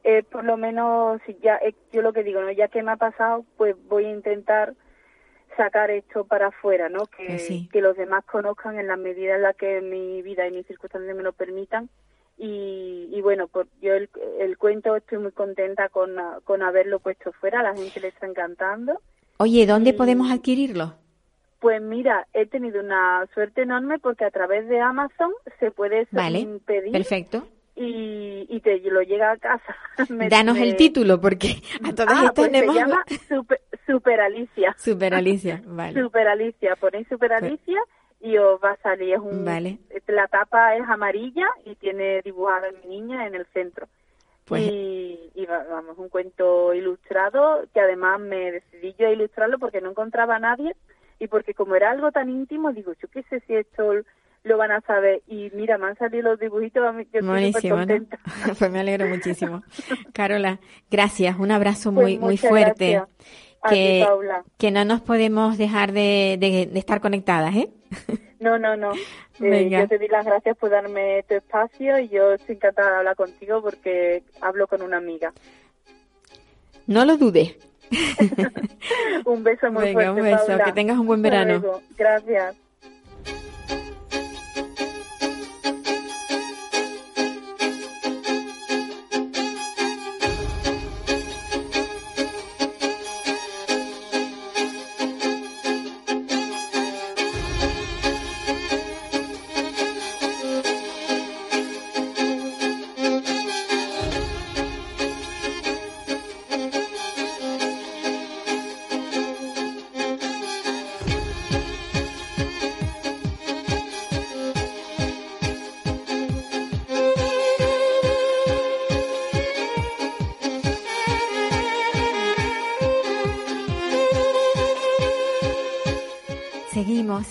[0.09, 2.53] eh, por lo menos, ya, eh, yo lo que digo, ¿no?
[2.53, 4.75] ya que me ha pasado, pues voy a intentar
[5.57, 7.07] sacar esto para afuera, ¿no?
[7.07, 10.67] Que, que los demás conozcan en la medida en la que mi vida y mis
[10.69, 11.89] circunstancias me lo permitan.
[12.39, 16.15] Y, y bueno, pues yo el, el cuento estoy muy contenta con,
[16.45, 19.01] con haberlo puesto fuera, a la gente le está encantando.
[19.39, 20.95] Oye, ¿dónde podemos adquirirlo?
[21.59, 26.47] Pues mira, he tenido una suerte enorme porque a través de Amazon se puede vale,
[26.65, 26.93] pedir.
[26.93, 29.77] Perfecto y, y te lo llega a casa.
[30.31, 33.05] Danos el título, porque a todas ah, estas pues se llama
[33.87, 34.75] Super, Alicia.
[34.79, 36.01] Super Alicia, vale.
[36.01, 37.81] Super Alicia, ponéis Super pues Alicia
[38.21, 39.15] y os va a salir.
[39.15, 39.79] Es un, vale.
[40.09, 43.87] La tapa es amarilla y tiene dibujada mi niña en el centro.
[44.47, 44.63] Pues...
[44.63, 49.91] Y, y vamos, un cuento ilustrado que además me decidí yo a ilustrarlo porque no
[49.91, 50.75] encontraba a nadie
[51.19, 53.93] y porque como era algo tan íntimo, digo, yo qué sé si esto
[54.47, 55.23] lo van a saber.
[55.27, 56.83] Y mira, me han salido los dibujitos,
[57.13, 58.07] yo Buenísimo, estoy
[58.59, 59.63] pues me alegro muchísimo.
[60.13, 63.03] Carola, gracias, un abrazo muy, pues muy fuerte.
[63.69, 64.07] Que,
[64.59, 67.71] que no nos podemos dejar de, de, estar conectadas, ¿eh?
[68.39, 68.93] No, no, no.
[69.41, 72.97] Eh, yo te di las gracias por darme tu espacio y yo estoy encantada de
[72.99, 75.33] hablar contigo porque hablo con una amiga.
[76.87, 77.57] No lo dudes.
[79.25, 80.65] un beso muy Venga, fuerte, un beso.
[80.67, 81.81] Que tengas un buen verano.
[81.97, 82.57] Gracias.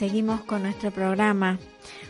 [0.06, 1.58] Seguimos, con nuestro programa,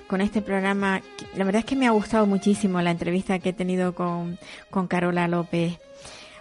[0.07, 1.01] con este programa.
[1.37, 4.37] La verdad es que me ha gustado muchísimo la entrevista que he tenido con,
[4.69, 5.79] con Carola López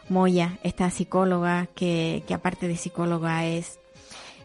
[0.08, 3.78] Moya, esta psicóloga que, que aparte de psicóloga es,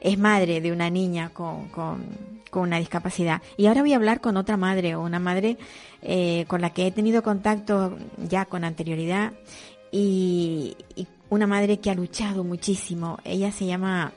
[0.01, 2.05] es madre de una niña con, con,
[2.51, 3.41] con una discapacidad.
[3.57, 5.57] Y ahora voy a hablar con otra madre, una madre
[6.03, 9.33] eh, con la que he tenido contacto ya con anterioridad
[9.91, 10.77] y
[11.31, 13.17] una madre que ha luchado muchísimo.
[13.23, 14.13] Ella se llama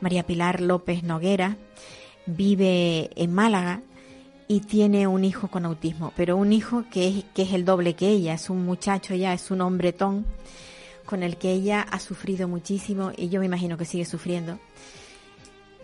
[0.00, 1.56] María Pilar López Noguera,
[2.36, 3.80] vive en Málaga
[4.48, 7.94] y tiene un hijo con autismo, pero un hijo que es, que es el doble
[7.94, 10.26] que ella, es un muchacho ya, es un hombretón
[11.06, 14.58] con el que ella ha sufrido muchísimo y yo me imagino que sigue sufriendo,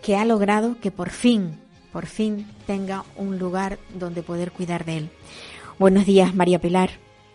[0.03, 1.59] que ha logrado que por fin,
[1.93, 5.09] por fin tenga un lugar donde poder cuidar de él.
[5.79, 6.89] Buenos días, María Pilar.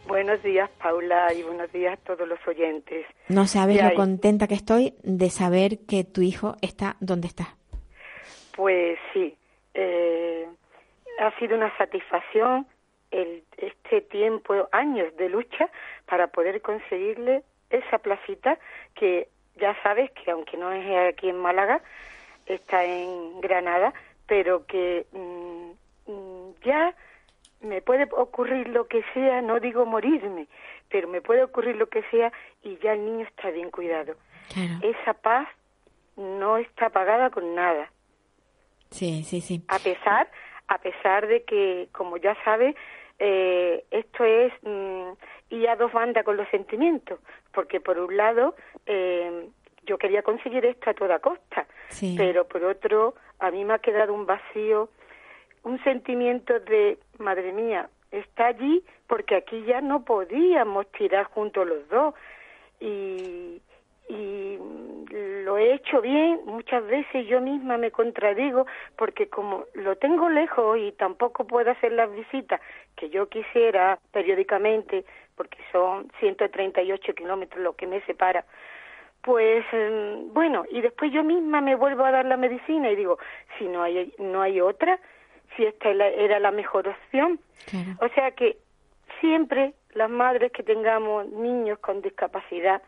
[0.07, 3.07] Buenos días, Paula, y buenos días a todos los oyentes.
[3.29, 7.57] No sabes ¿Qué lo contenta que estoy de saber que tu hijo está donde está.
[8.55, 9.37] Pues sí,
[9.75, 10.47] eh,
[11.19, 12.67] ha sido una satisfacción
[13.11, 15.69] el, este tiempo, años de lucha
[16.07, 18.59] para poder conseguirle esa placita
[18.95, 21.81] que ya sabes que aunque no es aquí en Málaga,
[22.47, 23.93] está en Granada,
[24.27, 26.95] pero que mm, mm, ya
[27.61, 30.49] me puede ocurrir lo que sea, no digo morirme,
[30.89, 34.15] pero me puede ocurrir lo que sea y ya el niño está bien cuidado.
[34.53, 34.75] Claro.
[34.83, 35.49] Esa paz
[36.17, 37.91] no está pagada con nada
[38.93, 39.63] Sí, sí, sí.
[39.69, 40.31] a pesar
[40.69, 42.75] a pesar de que como ya sabe
[43.19, 45.13] eh, esto es mm,
[45.51, 47.19] ir a dos bandas con los sentimientos
[47.53, 48.55] porque por un lado
[48.87, 49.49] eh,
[49.85, 52.15] yo quería conseguir esto a toda costa Sí.
[52.17, 54.89] pero por otro a mí me ha quedado un vacío
[55.65, 61.89] un sentimiento de madre mía está allí porque aquí ya no podíamos tirar juntos los
[61.89, 62.15] dos
[62.81, 63.61] y
[64.13, 69.97] y mm, lo he hecho bien, muchas veces yo misma me contradigo porque como lo
[69.97, 72.61] tengo lejos y tampoco puedo hacer las visitas
[72.97, 75.05] que yo quisiera periódicamente,
[75.37, 78.45] porque son 138 kilómetros lo que me separa,
[79.23, 83.19] pues mm, bueno, y después yo misma me vuelvo a dar la medicina y digo,
[83.59, 84.99] si no hay, no hay otra,
[85.57, 87.39] si esta era- era la mejor opción.
[87.71, 87.91] Claro.
[88.01, 88.57] O sea que
[89.21, 92.83] siempre las madres que tengamos niños con discapacidad,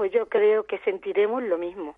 [0.00, 1.94] pues yo creo que sentiremos lo mismo.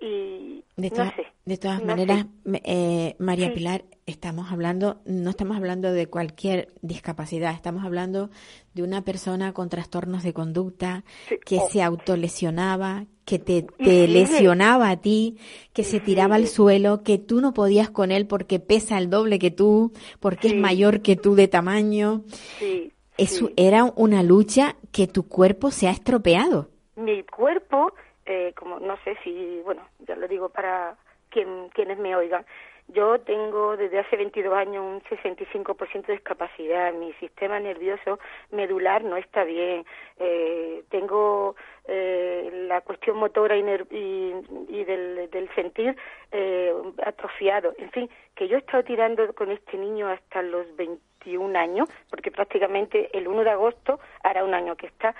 [0.00, 1.26] Y De, no todas- sé.
[1.46, 2.26] de todas no maneras,
[2.62, 3.54] eh, María Sí.
[3.54, 8.30] Pilar, estamos hablando, no estamos hablando de cualquier discapacidad, estamos hablando
[8.74, 11.68] de una persona con trastornos de conducta Sí, que oh.
[11.68, 15.38] se autolesionaba, que te, te lesionaba a ti,
[15.72, 19.40] que se tiraba al suelo, que tú no podías con él porque pesa el doble
[19.40, 22.22] que tú, porque es mayor que tú de tamaño.
[22.60, 23.48] Sí, Es, sí.
[23.56, 26.70] Era una lucha que tu cuerpo se ha estropeado.
[26.98, 27.92] Mi cuerpo,
[28.26, 30.96] eh, como no sé si, bueno, ya lo digo para
[31.30, 32.44] quien, quienes me oigan,
[32.88, 38.18] yo tengo desde hace 22 años un 65% de discapacidad, mi sistema nervioso
[38.50, 39.84] medular no está bien,
[40.18, 41.54] eh, tengo
[41.86, 44.34] eh, la cuestión motora y, y,
[44.68, 45.96] y del, del sentir
[46.32, 46.72] eh,
[47.04, 51.90] atrofiado, en fin, que yo he estado tirando con este niño hasta los 21 años,
[52.08, 55.14] porque prácticamente el 1 de agosto hará un año que está,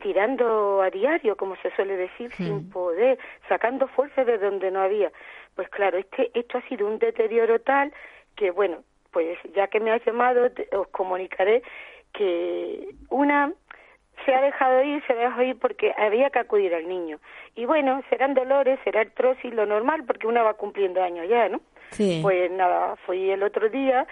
[0.00, 5.12] tirando a diario, como se suele decir, sin poder, sacando fuerza de donde no había.
[5.54, 7.92] Pues claro, este, esto ha sido un deterioro tal
[8.36, 8.78] que, bueno,
[9.10, 11.62] pues ya que me has llamado, te- os comunicaré
[12.12, 13.52] que una
[14.24, 17.18] se ha dejado ir, se ha dejado ir porque había que acudir al niño.
[17.54, 21.60] Y bueno, serán dolores, será artrosis, lo normal, porque una va cumpliendo años ya, ¿no?
[21.90, 22.20] Sí.
[22.22, 24.06] Pues nada, fui el otro día,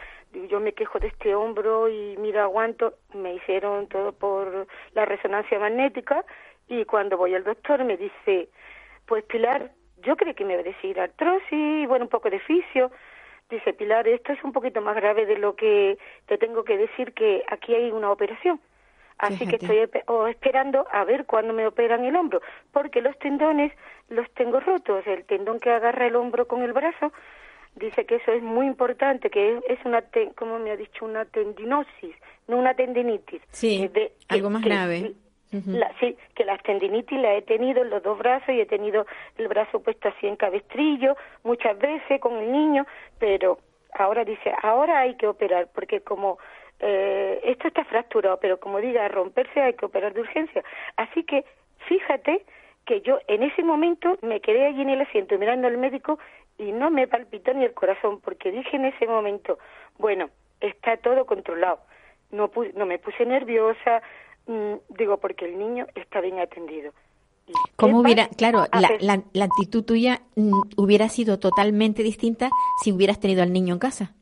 [0.48, 5.58] yo me quejo de este hombro y mira, aguanto, me hicieron todo por la resonancia
[5.58, 6.24] magnética
[6.68, 8.48] y cuando voy al doctor me dice,
[9.06, 12.90] pues Pilar, yo creo que me va a decir artrosis bueno, un poco de fisio.
[13.50, 17.12] Dice, Pilar, esto es un poquito más grave de lo que te tengo que decir
[17.12, 18.60] que aquí hay una operación.
[19.20, 22.40] Así que estoy espe- o esperando a ver cuándo me operan el hombro,
[22.72, 23.72] porque los tendones
[24.08, 25.06] los tengo rotos.
[25.06, 27.12] El tendón que agarra el hombro con el brazo
[27.76, 31.04] dice que eso es muy importante, que es, es una, te- como me ha dicho,
[31.04, 32.16] una tendinosis,
[32.48, 33.42] no una tendinitis.
[33.50, 35.12] Sí, Eh, de- que- algo más grave.
[35.66, 39.04] La- sí, que las tendinitis la he tenido en los dos brazos y he tenido
[39.36, 42.86] el brazo puesto así en cabestrillo muchas veces con el niño,
[43.18, 43.58] pero
[43.94, 46.38] ahora dice, ahora hay que operar, porque como
[46.80, 50.62] eh, esto está fracturado, pero como diga, romperse hay que operar de urgencia.
[50.96, 51.44] Así que
[51.88, 52.44] fíjate
[52.86, 56.18] que yo en ese momento me quedé allí en el asiento mirando al médico
[56.58, 59.58] y no me palpitó ni el corazón, porque dije en ese momento,
[59.98, 61.80] bueno, está todo controlado.
[62.30, 64.02] No, pu- no me puse nerviosa,
[64.46, 66.92] mm, digo, porque el niño está bien atendido.
[67.76, 72.48] ¿Cómo ¿qué hubiera, claro, a la, la, la actitud tuya mm, hubiera sido totalmente distinta
[72.82, 74.12] si hubieras tenido al niño en casa?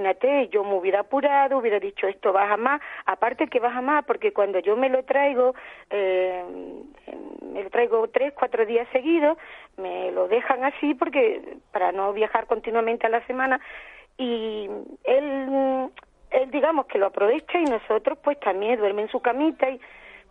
[0.00, 4.32] Imagínate, yo me hubiera apurado, hubiera dicho esto baja más, aparte que baja más, porque
[4.32, 5.54] cuando yo me lo traigo,
[5.90, 6.42] eh,
[7.52, 9.36] me lo traigo tres, cuatro días seguidos,
[9.76, 13.60] me lo dejan así porque para no viajar continuamente a la semana
[14.16, 14.70] y
[15.04, 15.90] él,
[16.30, 19.78] él digamos que lo aprovecha y nosotros pues también duerme en su camita y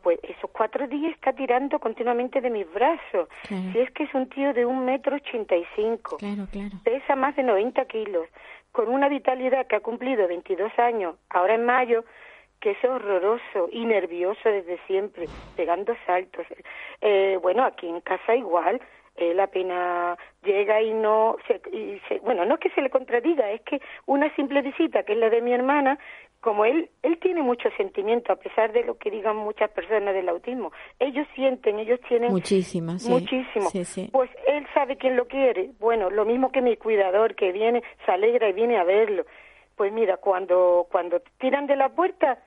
[0.01, 3.27] pues esos cuatro días está tirando continuamente de mis brazos.
[3.47, 3.71] Claro.
[3.73, 6.77] Si es que es un tío de un metro ochenta y cinco Claro, claro.
[6.83, 8.27] pesa más de 90 kilos,
[8.71, 12.03] con una vitalidad que ha cumplido 22 años, ahora en mayo,
[12.59, 16.45] que es horroroso y nervioso desde siempre, pegando saltos.
[17.01, 18.81] Eh, bueno, aquí en casa igual,
[19.15, 23.49] él apenas llega y no, se, y se- bueno, no es que se le contradiga,
[23.51, 25.97] es que una simple visita, que es la de mi hermana,
[26.41, 30.29] como él, él tiene mucho sentimiento, a pesar de lo que digan muchas personas del
[30.29, 33.09] autismo, ellos sienten, ellos tienen Muchísimo, sí.
[33.09, 33.69] muchísimo.
[33.69, 34.09] Sí, sí.
[34.11, 35.71] Pues él sabe quién lo quiere.
[35.79, 39.25] Bueno, lo mismo que mi cuidador que viene, se alegra y viene a verlo.
[39.75, 42.39] Pues mira, cuando cuando tiran de la puerta,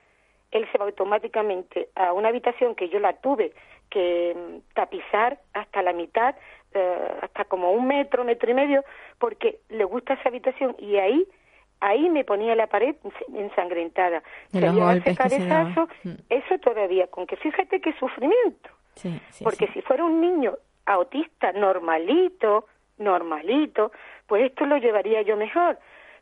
[0.50, 3.52] él se va automáticamente a una habitación que yo la tuve
[3.90, 6.34] que mm, tapizar hasta la mitad,
[6.72, 8.84] eh, hasta como un metro, metro y medio,
[9.18, 11.26] porque le gusta esa habitación y ahí
[11.82, 12.94] ahí me ponía la pared
[13.34, 14.22] ensangrentada.
[14.52, 15.40] De Se los golpes que se.
[15.40, 16.14] Mm.
[16.30, 18.70] eso todavía, con que fíjate qué sufrimiento.
[18.94, 19.74] Sí, sí, Porque sí.
[19.74, 20.54] si fuera un niño
[20.86, 22.66] autista normalito,
[22.98, 23.90] normalito,
[24.26, 25.78] pues esto lo llevaría yo mejor.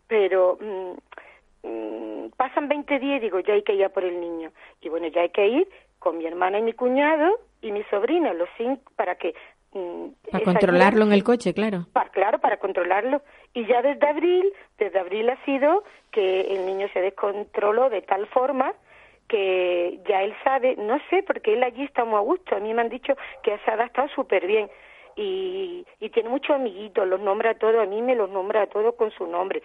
[0.09, 4.21] Pero mm, mm, pasan 20 días y digo, ya hay que ir a por el
[4.21, 4.51] niño.
[4.81, 5.69] Y bueno, ya hay que ir
[5.99, 9.35] con mi hermana y mi cuñado y mi sobrina, los cinco, para que...
[9.73, 11.87] mm, Para controlarlo en el coche, claro.
[12.13, 13.23] Claro, para controlarlo.
[13.55, 15.83] Y ya desde abril, desde abril ha sido
[16.13, 18.75] que el niño se descontroló de tal forma
[19.29, 22.57] que ya él sabe, no sé, porque él allí está muy a gusto.
[22.57, 24.69] A mí me han dicho que se ha adaptado súper bien.
[25.17, 28.67] Y, y tiene muchos amiguitos, los nombra a todos, a mí me los nombra a
[28.67, 29.63] todos con su nombre.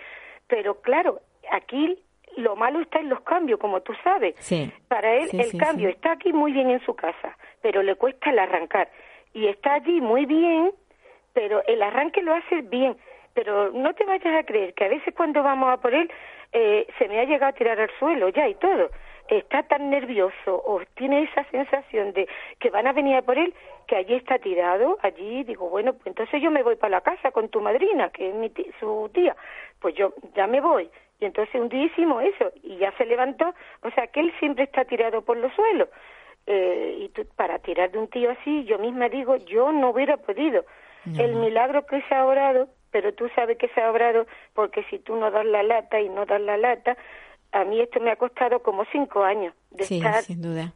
[0.48, 1.20] Pero claro,
[1.52, 1.98] aquí
[2.38, 4.36] lo malo está en los cambios, como tú sabes.
[4.40, 4.72] Sí.
[4.88, 7.96] Para él Sí, el sí, cambio está aquí muy bien en su casa, pero le
[7.96, 8.90] cuesta el arrancar.
[9.34, 10.72] Y está allí muy bien,
[11.34, 12.98] pero el arranque lo hace bien.
[13.36, 16.10] Pero no te vayas a creer que a veces cuando vamos a por él
[16.54, 18.90] eh, se me ha llegado a tirar al suelo ya y todo.
[19.28, 22.28] Está tan nervioso o tiene esa sensación de
[22.60, 23.54] que van a venir a por él
[23.88, 27.32] que allí está tirado, allí digo, bueno, pues entonces yo me voy para la casa
[27.32, 29.36] con tu madrina, que es mi ti- su tía.
[29.80, 30.90] Pues yo ya me voy.
[31.20, 33.54] Y entonces un día hicimos eso y ya se levantó.
[33.84, 35.90] O sea, que él siempre está tirado por los suelos.
[36.48, 40.18] Eh, y tú- para tirar de un tío así, yo misma digo, yo no hubiera
[40.18, 40.64] podido.
[41.20, 45.00] El milagro que se ha obrado, pero tú sabes que se ha obrado porque si
[45.00, 46.96] tú no das la lata y no das la lata,
[47.52, 50.72] a mí esto me ha costado como cinco años de Sí, estar sin duda.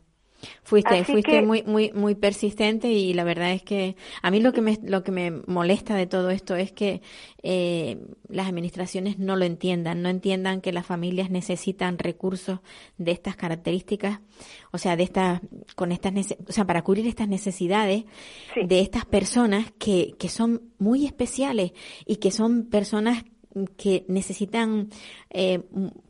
[0.64, 4.40] Fuiste, Así fuiste que- muy, muy, muy persistente y la verdad es que a mí
[4.40, 7.02] lo que me, lo que me molesta de todo esto es que
[7.44, 7.98] eh,
[8.30, 12.60] las administraciones no lo entiendan, no entiendan que las familias necesitan recursos
[12.98, 14.20] de estas características,
[14.72, 15.42] o sea, de estas,
[15.76, 16.14] con estas,
[16.48, 18.06] o sea, para cubrir estas necesidades
[18.54, 18.62] Sí.
[18.66, 21.72] de estas personas que, que son muy especiales
[22.06, 23.24] y que son personas
[23.78, 24.90] que necesitan
[25.32, 25.62] eh,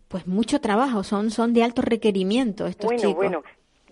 [0.07, 3.15] pues mucho trabajo, son, son de alto requerimiento estos Bueno, chicos.
[3.15, 3.43] bueno,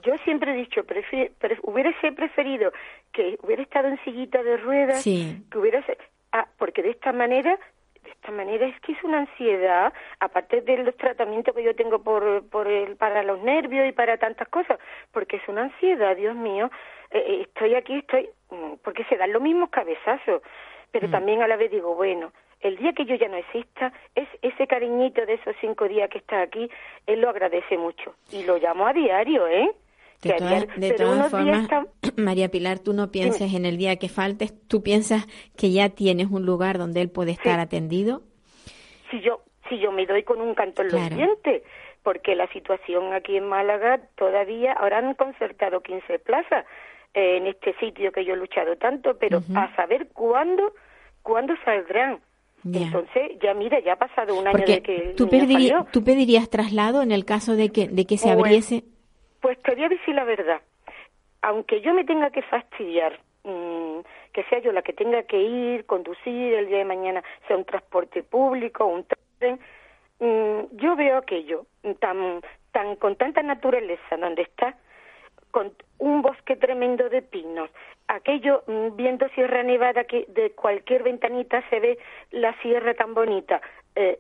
[0.08, 2.72] yo siempre he dicho, prefi- pre- hubiese preferido
[3.12, 5.44] que hubiera estado en sillita de ruedas, Sí.
[5.52, 5.84] que hubiera,
[6.32, 7.58] ah, porque de esta manera,
[8.04, 12.02] de esta manera es que es una ansiedad, aparte de los tratamientos que yo tengo
[12.02, 14.80] por, por el, para los nervios y para tantas cosas,
[15.12, 16.72] porque es una ansiedad, Dios mío,
[17.12, 20.42] eh, eh, estoy aquí, estoy, mm, porque se dan los mismos cabezazos,
[20.92, 24.28] pero también a la vez digo, bueno, el día que yo ya no exista, es
[24.42, 26.70] ese cariñito de esos cinco días que está aquí,
[27.06, 28.16] él lo agradece mucho.
[28.32, 29.70] Y lo llamo a diario, ¿eh?
[30.22, 31.86] De todas, de todas formas, está-
[32.18, 36.28] María Pilar, tú no piensas en el día que faltes, tú piensas que ya tienes
[36.32, 38.22] un lugar donde él puede estar atendido.
[39.12, 41.16] si yo si yo me doy con un canto en los Claro.
[41.16, 41.62] dientes
[42.02, 46.66] porque la situación aquí en Málaga todavía ahora han concertado 15 plazas
[47.14, 50.74] eh, en este sitio que yo he luchado tanto pero a saber cuándo
[51.22, 52.20] cuándo saldrán
[52.64, 52.82] Ya.
[52.88, 55.14] entonces ya mira ya ha pasado un año de que
[55.92, 58.84] tú pedirías traslado en el caso de que, de que se Pues, abriese.
[59.42, 60.62] Pues te voy a decir la verdad.
[61.42, 64.00] Aunque yo me tenga que fastidiar, mm,
[64.34, 67.66] que sea yo la que tenga que ir, conducir el día de mañana, sea un
[67.66, 69.06] transporte público, un
[69.40, 69.60] tren,
[70.20, 71.66] mm, yo veo aquello
[72.00, 74.76] tan, tan con tanta naturaleza donde está,
[75.52, 77.70] con un bosque tremendo de pinos,
[78.08, 82.00] aquello mm, viendo Sierra Nevada que de cualquier ventanita se ve
[82.32, 83.62] la sierra tan bonita,
[83.96, 84.20] eh,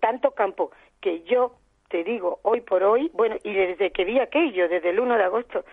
[0.00, 1.56] tanto campo que yo
[1.94, 5.22] te digo hoy por hoy, bueno, y desde que vi aquello, desde el 1 de
[5.22, 5.64] agosto,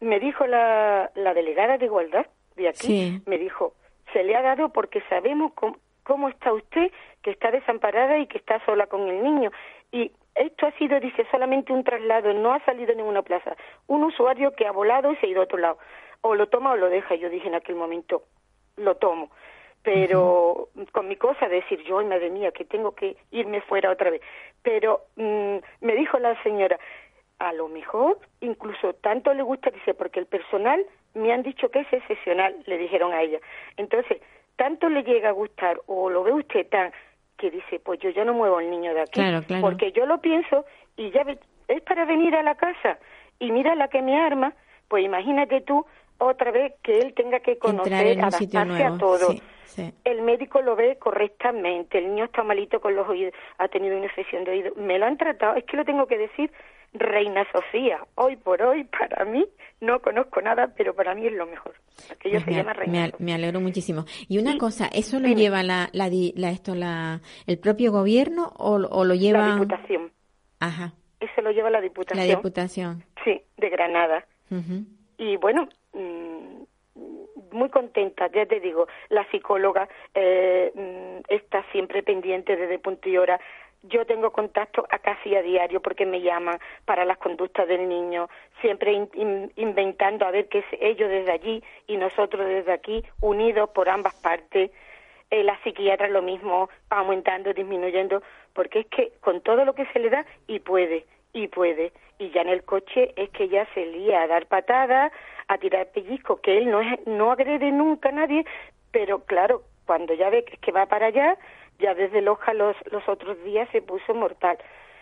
[0.00, 2.24] me dijo la, la delegada de igualdad
[2.56, 3.20] de aquí, Sí.
[3.26, 3.74] me dijo,
[4.14, 8.38] se le ha dado porque sabemos cómo, cómo está usted, que está desamparada y que
[8.38, 9.50] está sola con el niño.
[9.92, 13.54] Y esto ha sido, dice, solamente un traslado, no ha salido en ninguna plaza.
[13.86, 15.76] Un usuario que ha volado y se ha ido a otro lado.
[16.22, 17.16] O lo toma o lo deja.
[17.16, 18.22] Yo dije en aquel momento,
[18.78, 19.28] lo tomo.
[19.86, 24.10] Pero con mi cosa de decir yo, madre mía, que tengo que irme fuera otra
[24.10, 24.20] vez.
[24.62, 26.76] Pero mm, me dijo la señora,
[27.38, 30.84] a lo mejor incluso tanto le gusta, dice, porque el personal
[31.14, 33.38] me han dicho que es excepcional, le dijeron a ella.
[33.76, 34.20] Entonces,
[34.56, 36.90] tanto le llega a gustar o lo ve usted tan
[37.38, 39.60] que dice, pues yo ya no muevo al niño de aquí, Claro, claro.
[39.60, 40.64] porque yo lo pienso
[40.96, 42.98] y ya ve- es para venir a la casa
[43.38, 44.52] y mira la que me arma,
[44.88, 45.86] pues imagínate tú
[46.18, 48.94] otra vez que él tenga que conocer, adaptarse nuevo.
[48.94, 49.30] a todo.
[49.30, 49.92] Sí, sí.
[50.04, 54.06] El médico lo ve correctamente, el niño está malito con los oídos, ha tenido una
[54.06, 54.72] infección de oído.
[54.76, 56.50] Me lo han tratado, es que lo tengo que decir,
[56.94, 59.44] Reina Sofía, hoy por hoy, para mí,
[59.80, 61.74] no conozco nada, pero para mí es lo mejor.
[62.10, 64.04] Aquello Pues se me, llama me Reina al- me alegro muchísimo.
[64.28, 68.76] Y una cosa, ¿eso lo lleva la, la, la- esto la, el propio gobierno o,
[68.76, 69.46] o lo lleva?
[69.48, 70.10] La Diputación,
[70.60, 73.04] Ajá, eso lo lleva la la Diputación, Diputación.
[73.24, 74.24] sí, de Granada.
[75.18, 75.68] Y bueno
[75.98, 76.62] mm,
[77.52, 83.18] muy contenta ya te digo la psicóloga eh, mm, está siempre pendiente desde punto y
[83.18, 83.38] hora.
[83.82, 88.28] Yo tengo contacto a casi a diario porque me llaman para las conductas del niño
[88.60, 93.04] siempre in- in- inventando a ver qué es ellos desde allí y nosotros desde aquí
[93.20, 94.70] unidos por ambas partes.
[95.30, 98.22] Eh, la psiquiatra lo mismo, aumentando, disminuyendo,
[98.54, 101.04] porque es que con todo lo que se le da, y puede,
[101.36, 101.92] y puede.
[102.18, 105.12] Y ya en el coche es que ya se lía a dar patadas,
[105.48, 108.44] a tirar pellizco, que él no, es, no agrede nunca a nadie,
[108.90, 111.36] pero claro, cuando ya ve que, que va para allá,
[111.78, 114.56] ya desde Loja los, los otros días se puso mortal.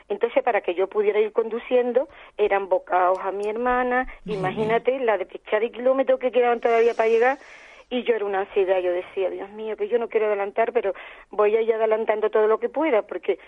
[0.08, 5.24] Entonces, para que yo pudiera ir conduciendo, eran bocados a mi hermana, imagínate la de
[5.24, 7.38] pechar de kilómetros que quedaban todavía para llegar,
[7.90, 10.94] y yo era una ansiedad, yo decía, Dios mío, que yo no quiero adelantar, pero
[11.30, 13.38] voy a ir adelantando todo lo que pueda, porque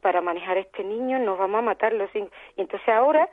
[0.00, 2.30] para manejar a este niño nos vamos a matar los cinco.
[2.56, 3.28] Y entonces ahora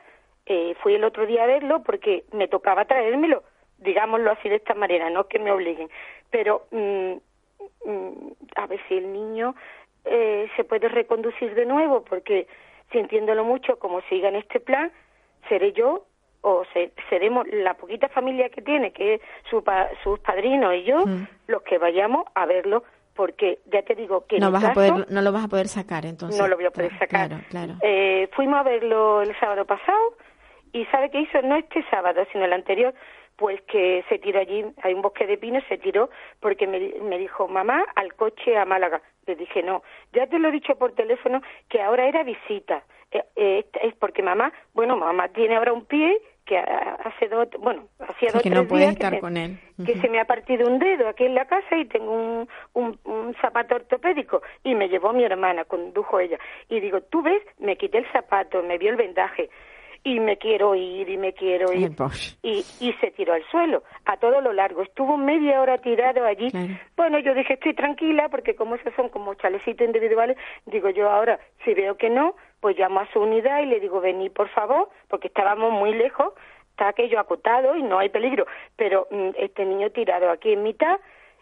[0.46, 3.42] eh, fui el otro día a verlo porque me tocaba traérmelo,
[3.78, 5.88] digámoslo así de esta manera, no que me obliguen,
[6.30, 7.12] pero mm,
[7.84, 9.54] mm, a ver si el niño
[10.04, 12.46] eh, se puede reconducir de nuevo, porque
[12.90, 14.90] sintiéndolo mucho, como siga en este plan,
[15.48, 16.04] seré yo
[16.42, 19.62] o se- seremos la poquita familia que tiene, que es su
[20.02, 21.26] sus padrinos y yo, Mm.
[21.46, 22.82] los que vayamos a verlo,
[23.14, 26.06] porque ya te digo que No vas a poder, no lo vas a poder sacar
[26.06, 26.40] entonces.
[26.40, 27.28] no lo voy a poder sacar.
[27.28, 27.74] Claro, claro.
[27.82, 30.16] Eh, fuimos a verlo el sábado pasado
[30.72, 31.42] y ¿sabe qué hizo?
[31.42, 32.94] No este sábado, sino el anterior,
[33.36, 36.10] pues que se tiró allí, hay un bosque de pinos, se tiró
[36.40, 39.02] porque me, me dijo, mamá, al coche a Málaga.
[39.26, 39.82] Le dije, no,
[40.12, 42.82] ya te lo he dicho por teléfono que ahora era visita.
[43.10, 47.48] Eh, eh, es porque mamá, bueno, mamá tiene ahora un pie que ha- hace dos,
[47.60, 49.58] bueno, hacía dos que tres no puedes días que estar me- con él.
[49.86, 52.98] que se me ha partido un dedo aquí en la casa y tengo un, un,
[53.04, 56.38] un zapato ortopédico y me llevó mi hermana, condujo ella.
[56.68, 59.50] Y digo, tú ves, me quité el zapato, me vio el vendaje
[60.04, 61.92] y me quiero ir y me quiero ir.
[62.42, 64.82] Y, y se tiró al suelo, a todo lo largo.
[64.82, 66.50] Estuvo media hora tirado allí.
[66.50, 66.74] Claro.
[66.96, 70.36] Bueno, yo dije, estoy tranquila, porque como esos son como chalecitos individuales,
[70.66, 74.00] digo yo ahora, si veo que no, pues llamo a su unidad y le digo,
[74.00, 76.32] vení por favor, porque estábamos muy lejos,
[76.70, 78.46] está aquello acotado y no hay peligro.
[78.76, 80.98] Pero mm, este niño tirado aquí en mitad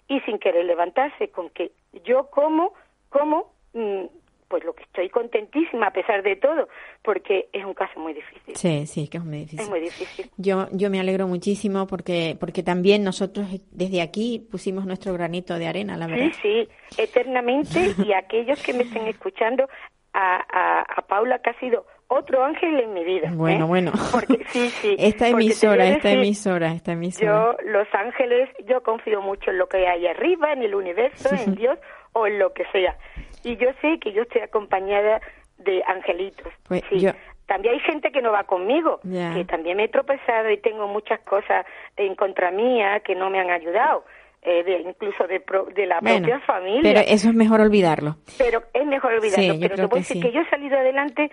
[0.09, 1.73] y sin querer levantarse, con que
[2.05, 2.75] yo como,
[3.09, 4.05] como, mm,
[4.51, 6.69] pues lo que estoy contentísima a pesar de todo,
[7.03, 8.57] porque es un caso muy difícil.
[8.57, 9.61] Sí, sí, que es muy difícil.
[9.61, 10.31] Es muy difícil.
[10.37, 15.69] Yo, yo me alegro muchísimo porque, porque también nosotros desde aquí pusimos nuestro granito de
[15.69, 16.33] arena, la verdad.
[16.43, 19.69] Sí, sí, eternamente y aquellos que me estén escuchando,
[20.13, 23.31] a, a, a Paula que ha sido otro ángel en mi vida.
[23.33, 23.69] Bueno, ¿eh?
[23.69, 23.93] bueno.
[24.11, 24.97] Porque, sí, sí.
[24.99, 27.57] Esta emisora, esta emisora, esta emisora.
[27.63, 31.55] Yo, Los Ángeles, yo confío mucho en lo que hay arriba, en el universo, en
[31.55, 31.79] Dios
[32.13, 32.97] o en lo que sea.
[33.45, 35.21] Y yo sé que yo estoy acompañada
[35.59, 36.53] de angelitos.
[36.69, 37.01] Pues sí.
[37.01, 37.13] yo-
[37.47, 39.35] También hay gente que no va conmigo, Ya.
[39.35, 41.67] que también me he tropezado y tengo muchas cosas
[41.97, 44.05] en contra mía que no me han ayudado,
[44.43, 46.81] eh, de, incluso de, pro- de la Bueno, propia familia.
[46.83, 48.17] pero eso es mejor olvidarlo.
[48.39, 49.55] Pero es mejor olvidarlo.
[49.55, 50.23] Sí, pero te puedo que decir sí.
[50.23, 51.31] que yo he salido adelante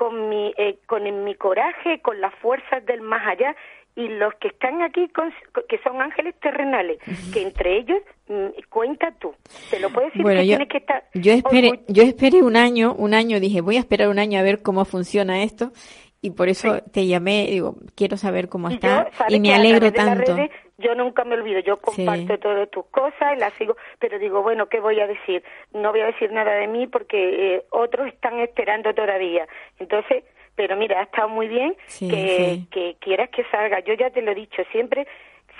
[0.00, 3.54] con mi, eh, con mi coraje, con las fuerzas del más allá
[3.94, 5.30] y los que están aquí, con-
[5.68, 6.96] que son ángeles terrenales,
[7.34, 7.98] que entre ellos
[8.28, 9.34] mm, cuenta tú.
[9.70, 11.04] Te lo puedo decir Bueno, que yo, tienes que estar.
[11.12, 14.42] yo esperé, yo esperé un año, un año, dije, voy a esperar un año a
[14.42, 15.70] ver cómo funciona esto
[16.22, 16.82] y por eso Sí.
[16.92, 20.34] te llamé, digo, quiero saber cómo Y está yo, y me alegro tanto.
[20.34, 20.50] redes,
[20.80, 22.04] yo nunca me olvido, yo Sí.
[22.04, 25.42] comparto todas tus cosas y las sigo, pero digo, bueno, ¿qué voy a decir?
[25.72, 29.46] No voy a decir nada de mí porque eh, otros están esperando todavía.
[29.78, 30.24] Entonces,
[30.56, 32.26] pero mira, ha estado muy bien Sí, que,
[32.56, 32.66] sí.
[32.70, 33.80] que quieras que salga.
[33.80, 35.06] Yo ya te lo he dicho siempre,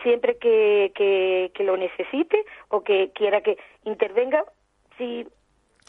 [0.02, 4.44] siempre que, que, que lo necesite o que quiera que intervenga,
[4.98, 5.26] si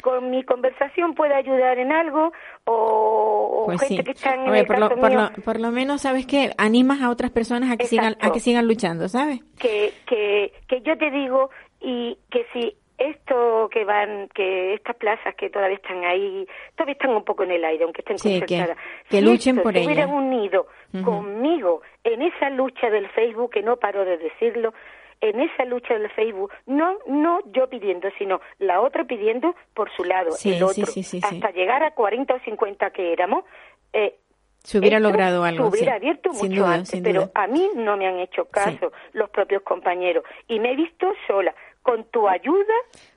[0.01, 2.31] con mi conversación puede ayudar en algo
[2.65, 4.03] o, Pues gente sí.
[4.03, 6.51] que está en el por, lo, por, lo, por lo menos, ¿sabes qué?
[6.57, 9.39] Animas a otras personas a que, sigan, a que sigan luchando, ¿sabes?
[9.59, 11.49] que, que, que yo te digo
[11.79, 16.45] y que si esto que van, que estas plazas que todavía están ahí,
[16.75, 18.77] todavía están un poco en el aire, aunque estén Sí, que- concertadas.
[19.09, 19.87] que Si luchen esto por ellas.
[19.87, 20.67] hubieran unido
[21.03, 24.73] conmigo en esa lucha del Facebook, que no paro de decirlo,
[25.21, 30.03] en esa lucha del Facebook, no, no yo pidiendo, sino la otra pidiendo por su
[30.03, 31.21] lado, Sí, el sí, otro, sí, sí, sí.
[31.23, 33.45] hasta llegar a 40 o 50 que éramos,
[33.93, 34.15] eh,
[34.63, 35.65] Se hubiera esto logrado algo.
[35.65, 35.97] Se hubiera sí.
[35.97, 37.31] abierto Sin mucho duda, antes, sin pero duda.
[37.35, 41.53] a mí no me han hecho caso los propios compañeros y me he visto sola.
[41.83, 42.73] Con tu ayuda,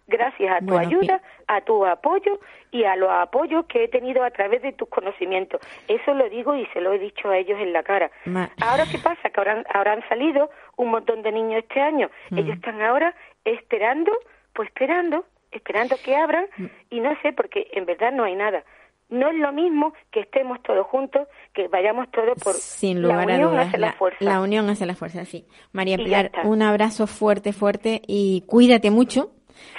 [0.07, 2.39] gracias a tu Bueno, ayuda, a tu apoyo
[2.71, 5.61] y a los apoyos que he tenido a través de tus conocimientos.
[5.89, 8.11] Eso lo digo y se lo he dicho a ellos en la cara.
[8.27, 9.31] Ma- Ahora, ¿qué pasa?
[9.31, 12.11] Que habrán, habrán salido un montón de niños este año.
[12.31, 12.39] Mm.
[12.39, 14.13] Ellos están ahora esperando,
[14.53, 16.65] pues esperando, esperando que abran Mm.
[16.91, 18.65] y no sé, porque en verdad no hay nada.
[19.11, 23.31] No es lo mismo que estemos todos juntos, que vayamos todos por Sin la lugar
[23.31, 23.69] a unión dudas.
[23.69, 24.19] hace la, fuerza.
[24.25, 25.47] la unión hace la fuerza, sí.
[25.73, 29.31] María Pilar, un abrazo fuerte, fuerte y cuídate mucho.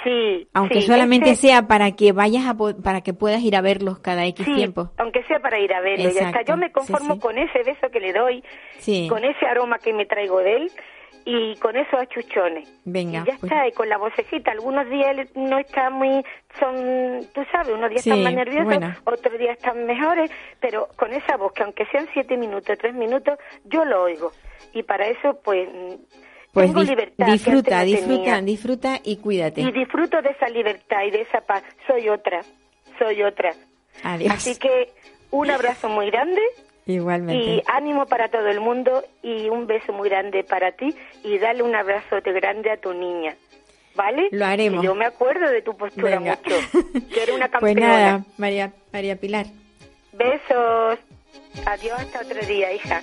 [0.04, 3.60] Sí, Aunque sí, solamente este- sea para que vayas a para que puedas ir a
[3.60, 4.90] verlos cada X sí, tiempo.
[4.98, 6.28] aunque sea para ir a verlo, ya está.
[6.28, 8.44] Exacto, Yo me conformo sí, con ese beso que le doy,
[8.78, 9.06] Sí.
[9.08, 10.70] con ese aroma que me traigo de él
[11.24, 12.68] y con esos achuchones.
[12.84, 13.50] Venga, y ya pues.
[13.50, 14.52] está, y con la vocecita.
[14.52, 16.22] Algunos días él no está muy,
[16.60, 18.94] son, tú sabes, unos días Sí, están más nerviosos, bueno.
[19.04, 20.30] otros días están mejores,
[20.60, 24.30] pero con esa voz, que aunque sean siete minutos, tres minutos, yo lo oigo.
[24.72, 25.68] Y para eso, pues,
[26.56, 27.26] Pues tengo libertad.
[27.26, 28.40] disfruta, disfruta, tenía.
[28.42, 29.60] disfruta y cuídate.
[29.60, 31.62] Y disfruto de esa libertad y de esa paz.
[31.86, 32.40] Soy otra,
[32.98, 33.52] soy otra.
[34.02, 34.32] Adiós.
[34.34, 34.90] Así que
[35.30, 36.40] un abrazo muy grande
[36.86, 37.44] Igualmente.
[37.44, 40.94] y ánimo para todo el mundo y un beso muy grande para ti
[41.24, 43.34] y dale un abrazote grande a tu niña.
[43.94, 44.28] ¿Vale?
[44.30, 44.84] Lo haremos.
[44.84, 46.38] Yo me acuerdo de tu postura Venga.
[46.42, 46.56] mucho.
[47.12, 47.86] Que eres una Pues campeona.
[47.88, 49.46] nada, María, María Pilar.
[50.12, 50.98] Besos.
[51.66, 53.02] Adiós hasta otro día, hija.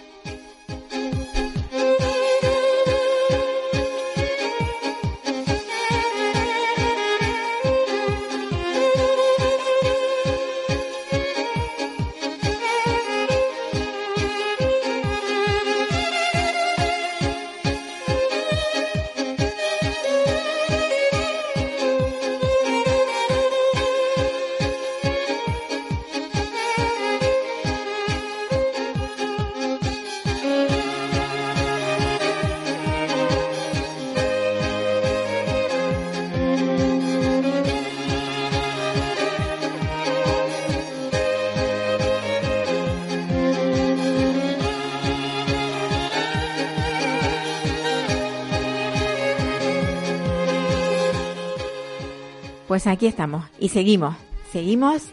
[52.73, 54.15] Pues aquí estamos y seguimos,
[54.51, 55.03] seguimos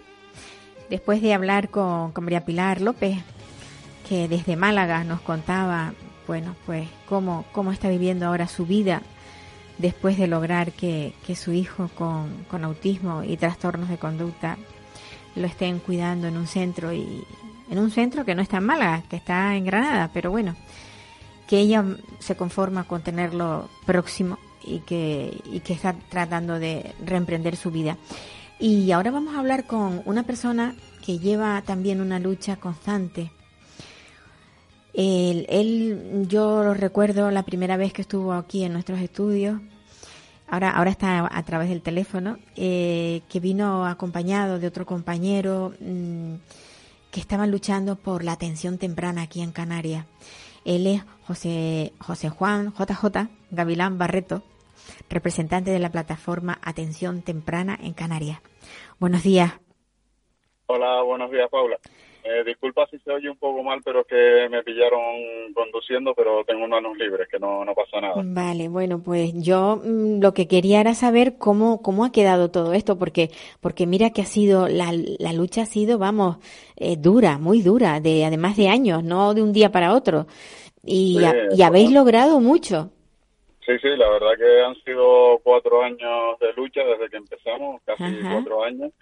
[0.89, 3.19] después de hablar con, con María Pilar López,
[4.09, 5.93] que desde Málaga nos contaba,
[6.27, 9.03] bueno, pues cómo, cómo está viviendo ahora su vida
[9.77, 14.57] después de lograr que, que su hijo con, con autismo y trastornos de conducta
[15.37, 17.27] lo estén cuidando en un centro y
[17.71, 20.57] en un centro que no está en Málaga, que está en Granada, pero bueno,
[21.47, 21.85] que ella
[22.21, 27.97] se conforma con tenerlo próximo y que, y que está tratando de reemprender su vida.
[28.59, 33.31] Y ahora vamos a hablar con una persona que lleva también una lucha constante.
[34.93, 39.61] Él, él, yo lo recuerdo la primera vez que estuvo aquí en nuestros estudios,
[40.49, 46.35] ahora, ahora está a través del teléfono, eh, que vino acompañado de otro compañero mm,
[47.11, 50.05] que estaban luchando por la atención temprana aquí en Canarias.
[50.65, 54.43] Él es José, José Juan JJ Gavilán Barreto,
[55.09, 58.41] representante de la plataforma Atención Temprana en Canarias.
[58.99, 59.53] Buenos días.
[60.67, 61.79] Hola, buenos días, Paula.
[62.33, 65.01] Eh, disculpa si se oye un poco mal, pero es que me pillaron
[65.53, 68.23] conduciendo, pero tengo manos libres, que no, no pasa nada.
[68.25, 72.73] Vale, bueno, pues yo mm, lo que quería era saber cómo, cómo ha quedado todo
[72.73, 76.37] esto, porque, porque mira que ha sido, la, la lucha ha sido, vamos,
[76.77, 80.27] eh, dura, muy dura, de además de años, no de un día para otro.
[80.85, 82.01] Y, Sí, y habéis bueno.
[82.01, 82.91] logrado mucho.
[83.67, 88.03] Sí, sí, la verdad que han sido cuatro años de lucha desde que empezamos, casi
[88.03, 88.35] Ajá.
[88.35, 88.93] cuatro años.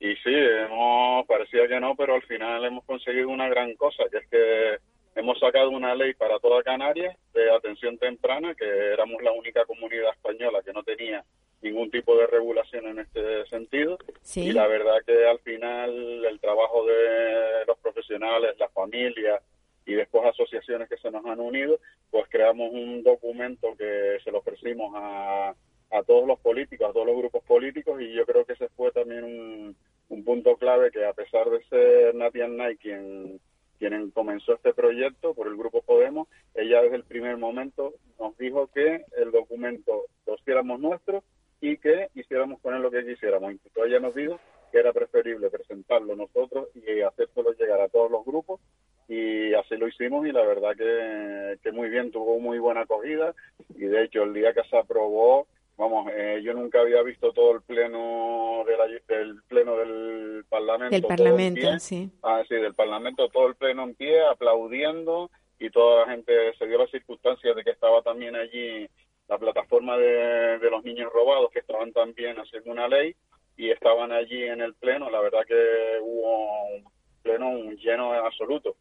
[0.00, 4.18] Y sí, hemos, parecía que no, pero al final hemos conseguido una gran cosa, que
[4.18, 4.78] es que
[5.14, 10.12] hemos sacado una ley para toda Canarias de atención temprana, que éramos la única comunidad
[10.12, 11.24] española que no tenía
[11.62, 13.96] ningún tipo de regulación en este sentido.
[14.20, 14.48] Sí.
[14.48, 19.42] Y la verdad que al final el trabajo de los profesionales profesionales, las familias
[19.86, 21.78] y después asociaciones que se nos han unido,
[22.10, 25.54] pues creamos un documento que se lo ofrecimos a,
[25.90, 28.90] a todos los políticos, a todos los grupos políticos y yo creo que ese fue
[28.92, 29.76] también un,
[30.24, 33.40] un punto clave que a pesar de ser Nadia Nay quien
[33.78, 38.68] quien comenzó este proyecto por el grupo Podemos, ella desde el primer momento nos dijo
[38.68, 41.22] que el documento lo hiciéramos nuestro
[41.60, 43.52] y que hiciéramos con él lo que quisiéramos.
[43.52, 44.40] Incluso ella nos dijo
[44.72, 48.60] que era preferible presentarlo nosotros y hacérselo llegar a todos los grupos
[49.08, 53.34] y así lo hicimos y la verdad que, que muy bien, tuvo muy buena acogida
[53.74, 55.46] y de hecho el día que se aprobó
[55.76, 60.94] vamos, eh, yo nunca había visto todo el pleno de del pleno del Parlamento.
[60.94, 62.10] Del Parlamento, sí.
[62.22, 66.66] Ah, sí, del Parlamento, todo el pleno en pie, aplaudiendo y toda la gente se
[66.66, 68.88] dio la circunstancia de que estaba también allí
[69.28, 73.14] la plataforma de, de los niños robados, que estaban también haciendo una ley
[73.56, 75.10] y estaban allí en el pleno.
[75.10, 76.84] La verdad que hubo un
[77.22, 78.76] pleno un lleno absoluto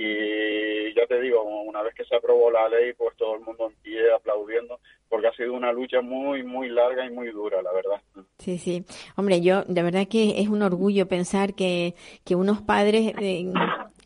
[0.00, 3.68] y ya te digo, una vez que se aprobó la ley, pues todo el mundo
[3.68, 4.78] en pie aplaudiendo,
[5.08, 8.00] porque ha sido una lucha muy, muy larga y muy dura, la verdad.
[8.38, 8.84] Sí, sí.
[9.16, 13.52] Hombre, yo, de verdad que es un orgullo pensar que, que unos padres eh,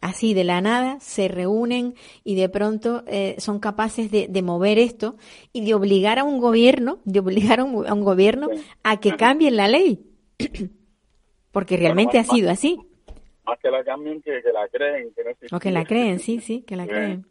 [0.01, 4.79] así de la nada se reúnen y de pronto eh, son capaces de, de, mover
[4.79, 5.17] esto
[5.53, 8.49] y de obligar a un gobierno, de obligar a un, a un gobierno
[8.83, 10.07] a que cambien la ley.
[11.53, 12.79] porque realmente ha sido así
[13.45, 15.13] más que la cambien que, que la creen.
[15.15, 17.27] Que no o que la creen, sí, sí, que la creen.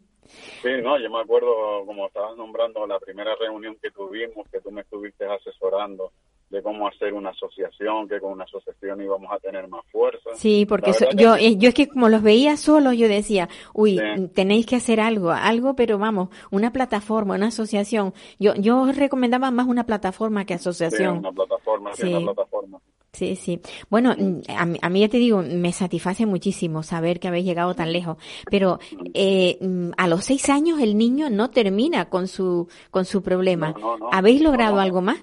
[0.62, 4.70] Sí, no, yo me acuerdo, como estabas nombrando, la primera reunión que tuvimos, que tú
[4.70, 6.12] me estuviste asesorando
[6.52, 10.30] de cómo hacer una asociación, que con una asociación íbamos a tener más fuerza.
[10.34, 13.98] Sí, porque yo, eh, yo es que como los veía solos, yo decía, uy,
[14.34, 18.12] tenéis que hacer algo, algo, pero vamos, una plataforma, una asociación.
[18.38, 21.14] Yo, yo recomendaba más una plataforma que asociación.
[21.14, 22.14] Sí, una plataforma, sí.
[22.14, 22.78] una plataforma.
[23.12, 23.60] Sí, sí.
[23.90, 27.44] Bueno, mm, a mí, a mí, ya te digo, me satisface muchísimo saber que habéis
[27.44, 28.16] llegado tan lejos.
[28.50, 28.78] Pero
[29.12, 33.74] eh, mm, a los seis años el niño no termina con su con su problema.
[34.10, 35.22] ¿Habéis logrado algo más?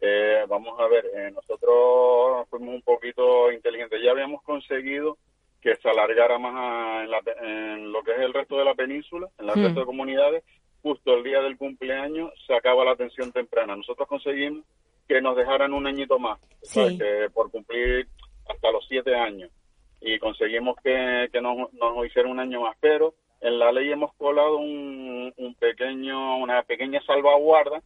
[0.00, 4.00] Eh, vamos a ver, eh, nosotros fuimos un poquito inteligentes.
[4.02, 5.18] Ya habíamos conseguido
[5.60, 9.28] que se alargara más en, la, en, lo que es el resto de la península,
[9.38, 10.44] en el resto de comunidades.
[10.80, 13.76] Justo el día del cumpleaños se acaba la atención temprana.
[13.76, 14.64] Nosotros conseguimos
[15.08, 16.38] que nos dejaran un añito más,
[16.72, 18.08] que por cumplir
[18.48, 19.50] hasta los siete años.
[20.00, 24.12] Y conseguimos que, que nos, nos hicieran un año más, pero en la ley hemos
[24.14, 27.82] colado un, un pequeño, una pequeña salvaguarda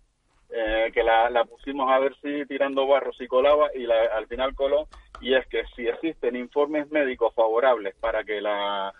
[0.52, 4.26] eh, que la, la, pusimos a ver si tirando barro si colaba y la, al
[4.26, 4.88] final coló.
[5.20, 8.92] Y es que si existen informes médicos favorables para que la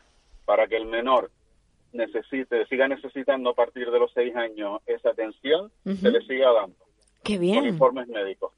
[0.44, 1.30] para que el menor
[1.92, 6.76] necesite siga necesitando a partir de los seis años esa atención se le siga dando
[7.22, 7.60] Qué bien.
[7.60, 8.52] Con informes médicos.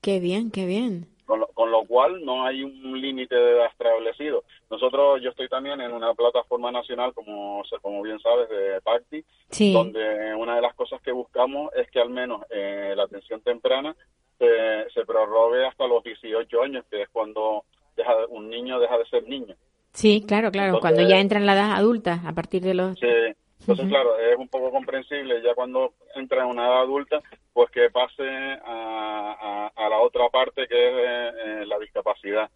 [0.00, 1.06] Qué bien, qué bien.
[1.26, 4.44] Con lo, con lo cual no hay un límite de edad establecido.
[4.70, 10.34] Nosotros, yo estoy también en una plataforma nacional, como, como bien sabes, de PACTI, donde
[10.34, 13.94] una de las cosas que buscamos es que al menos eh, la atención temprana
[14.38, 17.64] se, se prorrogue hasta los 18 años, que es cuando
[17.96, 19.54] deja, un niño deja de ser niño.
[19.92, 22.98] Sí, claro, claro, cuando ya entra en la edad adulta, a partir de los...
[22.98, 23.06] Sí,
[23.60, 27.20] entonces, claro, es un poco comprensible ya cuando entra en una edad adulta,
[27.52, 28.24] pues que pase
[28.64, 32.50] a, a, la otra parte que es eh, la discapacidad.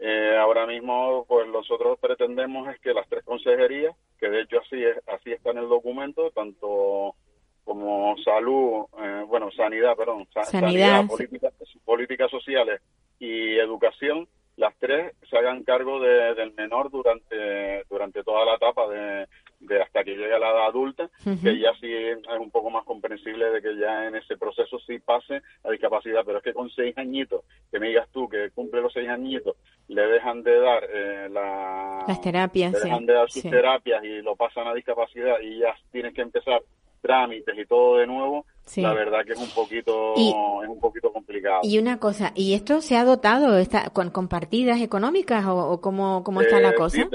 [0.00, 4.82] Eh, ahora mismo, pues nosotros pretendemos es que las tres consejerías, que de hecho así
[4.82, 7.14] es, así está en el documento, tanto
[7.64, 11.04] como salud, eh, bueno, sanidad, perdón, sanidad,
[11.84, 12.80] políticas sociales
[13.18, 14.26] y educación,
[14.56, 19.26] las tres se hagan cargo de, del menor durante durante toda la etapa de,
[19.60, 22.84] de hasta que llegue a la edad adulta, que ya sí es un poco más
[22.84, 26.70] comprensible de que ya en ese proceso sí pase a discapacidad, pero es que con
[26.70, 29.56] seis añitos, que me digas tú que cumple los seis añitos,
[29.88, 34.22] le dejan de dar eh, la, las terapias, le dejan de dar sus terapias y
[34.22, 36.62] lo pasan a discapacidad y ya tienes que empezar
[37.00, 38.44] trámites y todo de nuevo,
[38.76, 41.60] la verdad que es un poquito es un poquito complicado.
[41.62, 45.80] Y una cosa, ¿y esto se ha dotado está con, con partidas económicas o, o
[45.80, 47.08] cómo, cómo está la eh, cosa?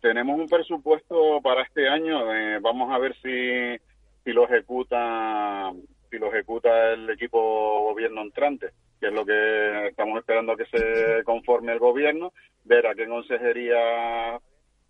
[0.00, 2.32] Tenemos un presupuesto para este año.
[2.34, 3.80] Eh, vamos a ver si,
[4.24, 5.72] si lo ejecuta
[6.10, 11.22] si lo ejecuta el equipo gobierno entrante, que es lo que estamos esperando que se
[11.24, 12.32] conforme el gobierno,
[12.64, 14.40] ver a qué consejería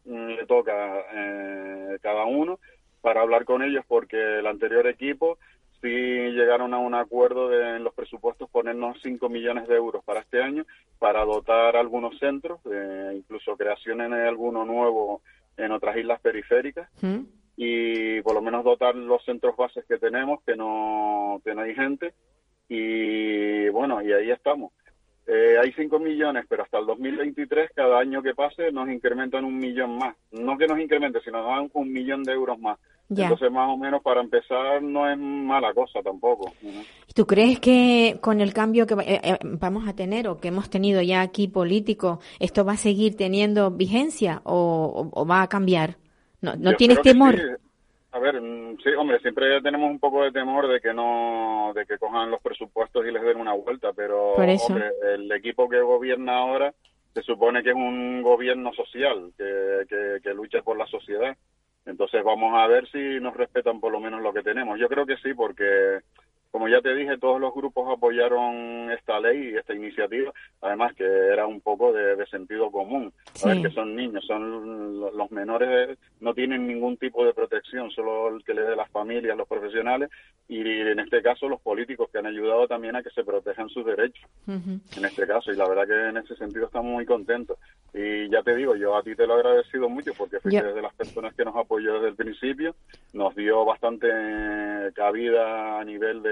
[0.06, 2.58] mm, le toca eh, cada uno
[3.02, 5.38] para hablar con ellos, porque el anterior equipo
[5.80, 10.20] sí llegaron a un acuerdo de en los presupuestos ponernos 5 millones de euros para
[10.20, 10.66] este año
[10.98, 15.22] para dotar algunos centros, eh, incluso creaciones de alguno nuevo
[15.56, 17.20] en otras islas periféricas ¿Mm?
[17.56, 21.74] y por lo menos dotar los centros bases que tenemos, que no, que no hay
[21.74, 22.14] gente
[22.68, 24.72] y bueno, y ahí estamos.
[25.26, 29.56] Eh, hay 5 millones, pero hasta el 2023, cada año que pase, nos incrementan un
[29.58, 30.16] millón más.
[30.32, 32.78] No que nos incremente, sino nos dan un millón de euros más.
[33.08, 33.24] Ya.
[33.24, 36.52] Entonces, más o menos, para empezar, no es mala cosa tampoco.
[37.14, 40.70] ¿Tú crees que con el cambio que eh, eh, vamos a tener o que hemos
[40.70, 45.48] tenido ya aquí político, esto va a seguir teniendo vigencia o, o- o va a
[45.48, 45.96] cambiar?
[46.40, 47.36] ¿No, no Yo tienes que temor?
[47.36, 47.42] sí.
[48.12, 51.86] A ver, mm, sí, hombre, siempre tenemos un poco de temor de que no, de
[51.86, 56.38] que cojan los presupuestos y les den una vuelta, pero hombre, el equipo que gobierna
[56.38, 56.74] ahora
[57.14, 61.36] se supone que es un gobierno social, que, que, que lucha por la sociedad.
[61.86, 64.78] Entonces vamos a ver si nos respetan por lo menos lo que tenemos.
[64.78, 66.00] Yo creo que sí, porque
[66.50, 71.04] como ya te dije, todos los grupos apoyaron esta ley y esta iniciativa, además que
[71.04, 73.12] era un poco de, de sentido común.
[73.44, 73.62] A ver, Sí.
[73.62, 78.44] que son niños, son lo- los menores, no tienen ningún tipo de protección, solo el
[78.44, 80.10] que le dé las familias, los profesionales
[80.48, 83.86] y en este caso los políticos que han ayudado también a que se protejan sus
[83.86, 87.56] derechos en este caso y la verdad que en ese sentido estamos muy contentos
[87.94, 90.74] y ya te digo yo a ti te lo he agradecido mucho porque fuiste Yo-
[90.74, 92.74] de las personas que nos apoyó desde el principio
[93.12, 96.30] nos dio bastante eh, cabida a nivel de,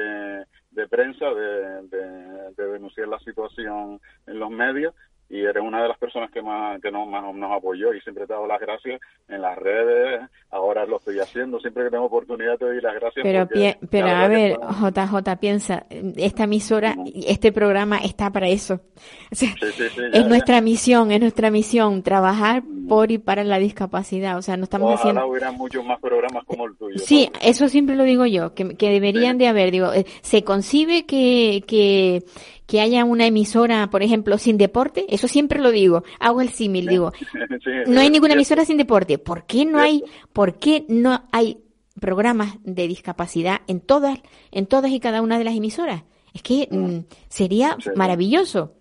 [0.71, 4.95] de prensa de, de- de denunciar la situación en los medios
[5.31, 8.27] y eres una de las personas que más que nos, más nos apoyó y siempre
[8.27, 10.21] te dado las gracias en las redes
[10.51, 14.07] ahora lo estoy haciendo siempre que tengo oportunidad te doy las gracias Pero, pie- pero
[14.09, 18.81] a ver, son- JJ, piensa, esta emisora, este programa está para eso.
[19.31, 20.29] O sea, Sí, sí, sí, ya, es ya.
[20.29, 24.39] nuestra misión, es nuestra misión, trabajar por y para la discapacidad.
[24.39, 25.27] O sea, no estamos Ojalá haciendo...
[25.27, 26.99] hubiera muchos más programas como el tuyo.
[26.99, 29.71] Sí, eso siempre lo digo yo, que, que deberían de haber.
[29.71, 32.23] Digo, eh, ¿se concibe que, que,
[32.69, 35.07] que haya una emisora, por ejemplo, sin deporte?
[35.09, 36.05] Eso siempre lo digo.
[36.21, 37.13] Hago el símil, digo.
[37.65, 39.19] Sí, No hay ninguna emisora sin deporte.
[39.19, 41.59] ¿Por qué no hay, por qué no hay
[41.99, 44.19] programas de discapacidad en todas,
[44.53, 46.05] en todas y cada una de las emisoras?
[46.35, 46.99] Es que mm,
[47.29, 47.91] sería Sí.
[47.97, 48.75] maravilloso.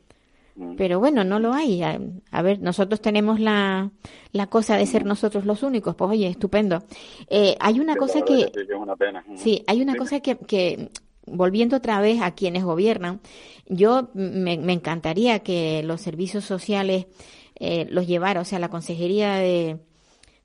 [0.57, 0.75] Mm.
[0.75, 1.81] Pero bueno, no lo hay.
[1.83, 1.99] A,
[2.31, 3.89] a ver, nosotros tenemos la,
[4.33, 5.95] la cosa de ser nosotros los únicos.
[5.95, 6.83] Pues oye, estupendo.
[7.29, 9.23] Eh, hay una cosa que, sí, que es una pena.
[9.35, 9.97] Sí, hay una Sí.
[9.99, 10.89] cosa que, que,
[11.28, 13.19] volviendo otra vez a quienes gobiernan,
[13.67, 17.07] yo me, me encantaría que los servicios sociales
[17.59, 19.78] eh, los llevara, o sea, la Consejería de,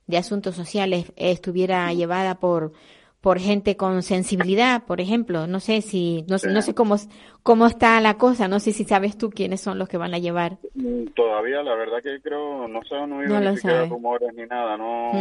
[0.07, 2.73] de Asuntos Sociales estuviera llevada por
[3.21, 6.97] por gente con sensibilidad, por ejemplo, no sé si no, sé- no sé cómo
[7.41, 10.19] cómo está la cosa, no sé si sabes tú quiénes son los que van a
[10.19, 10.57] llevar.
[10.75, 14.45] Mm, Todavía, la verdad que creo, no se han oído No ni siquiera rumores ni
[14.45, 14.75] nada.
[14.75, 15.13] No,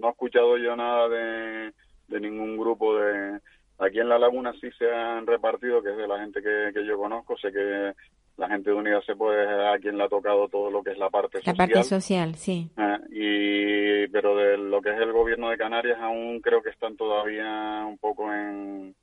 [0.00, 1.72] no he escuchado yo nada de,
[2.06, 3.40] de ningún grupo de...
[3.78, 6.86] Aquí en La Laguna sí se han repartido, que es de la gente que, que
[6.86, 7.36] yo conozco.
[7.36, 7.92] Sé que
[8.38, 10.98] la gente de Unidas se puede a quien le ha tocado todo lo que es
[10.98, 11.56] la parte La social.
[11.56, 12.70] parte social, sí.
[12.76, 16.96] Ah, y pero de lo que es el gobierno de Canarias aún creo que están
[16.96, 18.94] todavía un poco en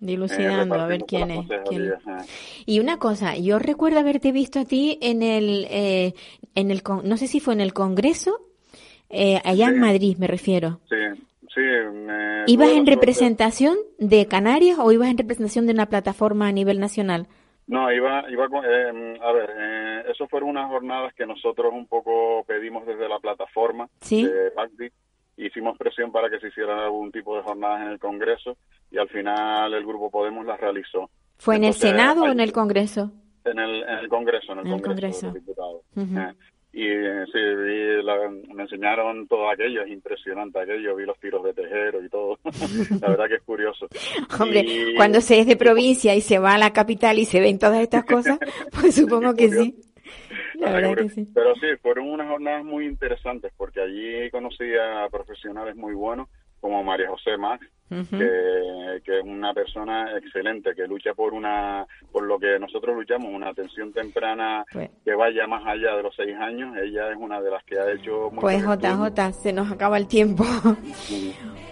[0.00, 1.46] Dilucidando, a ver quién es.
[1.68, 2.24] quién- ah.
[2.66, 6.14] Y una cosa, yo recuerdo haberte visto a ti en el, eh,
[6.56, 8.40] en el, no sé si fue en el Congreso,
[9.10, 9.78] eh, allá en.
[9.78, 10.80] Madrid me refiero.
[10.88, 10.96] Sí,
[11.54, 11.60] sí.
[11.60, 16.78] Me, ¿Ibas en representación de Canarias o ibas en representación de una plataforma a nivel
[16.80, 17.26] nacional?
[17.66, 21.86] No, iba, iba con, eh, a ver, eh, eso fueron unas jornadas que nosotros un
[21.86, 24.24] poco pedimos desde la plataforma Sí.
[24.24, 24.92] de.
[25.34, 28.56] Hicimos presión para que se hicieran algún tipo de jornadas en el Congreso
[28.90, 31.08] y al final el Grupo Podemos las realizó.
[31.38, 33.10] ¿Fue en el Senado o en el Congreso?
[33.44, 35.26] En el, en el Congreso, en el En el Congreso, Congreso.
[35.26, 35.82] de los Diputados.
[35.96, 36.18] Ujú.
[36.18, 36.34] Eh,
[36.72, 41.52] y sí, vi la- me enseñaron todo aquello, es impresionante aquello, vi los tiros de
[41.54, 42.38] tejero y todo.
[43.00, 43.86] la verdad que es curioso.
[44.40, 47.40] Hombre, Y- cuando se es de provincia y se va a la capital y se
[47.40, 48.38] ven todas estas cosas,
[48.80, 49.74] pues supongo que sí.
[50.56, 51.26] La verdad que sí.
[51.34, 56.28] Pero sí, fueron unas jornadas muy interesantes porque allí conocí a profesionales muy buenos
[56.62, 62.22] como María José Max, que, que es una persona excelente, que lucha por una por
[62.22, 66.34] lo que nosotros luchamos, una atención temprana Pues- que vaya más allá de los seis
[66.40, 66.74] años.
[66.82, 68.62] Ella es una de las que ha hecho Pues.
[68.64, 70.44] JJ, se nos acaba el tiempo.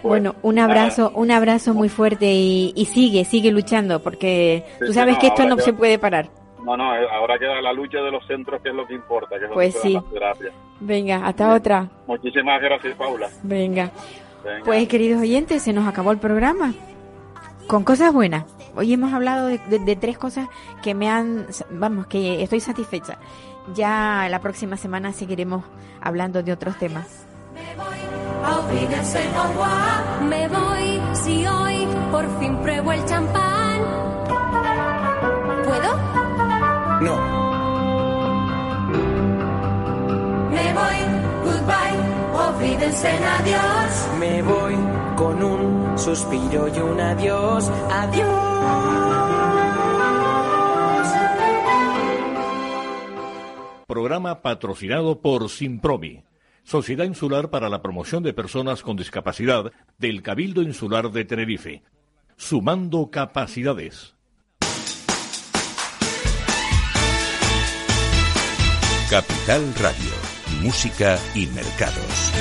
[0.01, 4.63] Pues, Bueno, un nada, abrazo, un abrazo muy fuerte y, y sigue, sigue luchando, porque
[4.73, 6.29] Sí, tú sí, sabes no, que esto no que- se puede parar.
[6.65, 9.37] No, no, eh, ahora queda la lucha de los centros, que es lo que importa,
[9.39, 10.45] que es Pues donde se dan sí.
[10.79, 11.87] Venga, hasta otra.
[12.07, 13.29] Muchísimas gracias, Paula.
[13.43, 13.91] Venga.
[14.43, 14.65] Venga.
[14.65, 16.73] Pues queridos oyentes, se nos acabó el programa.
[17.67, 18.45] Con cosas buenas.
[18.75, 20.47] Hoy hemos hablado de, de- de tres cosas
[20.81, 23.17] que me han, vamos, que estoy satisfecha.
[23.75, 25.63] Ya la próxima semana seguiremos
[26.01, 27.07] hablando de otros temas.
[30.27, 33.81] Me voy si hoy por fin pruebo el champán.
[35.65, 35.97] ¿Puedo?
[37.01, 37.40] No,
[42.91, 44.09] piensen adiós.
[44.19, 44.75] Me voy
[45.15, 47.69] con un suspiro y un adiós.
[47.89, 48.27] Adiós.
[53.87, 56.23] Programa patrocinado por Simprovi.
[56.63, 61.83] Sociedad Insular para la Promoción de Personas con Discapacidad del Cabildo Insular de Tenerife.
[62.37, 64.15] Sumando capacidades.
[69.09, 70.20] Capital Radio
[70.61, 72.31] música y mercados.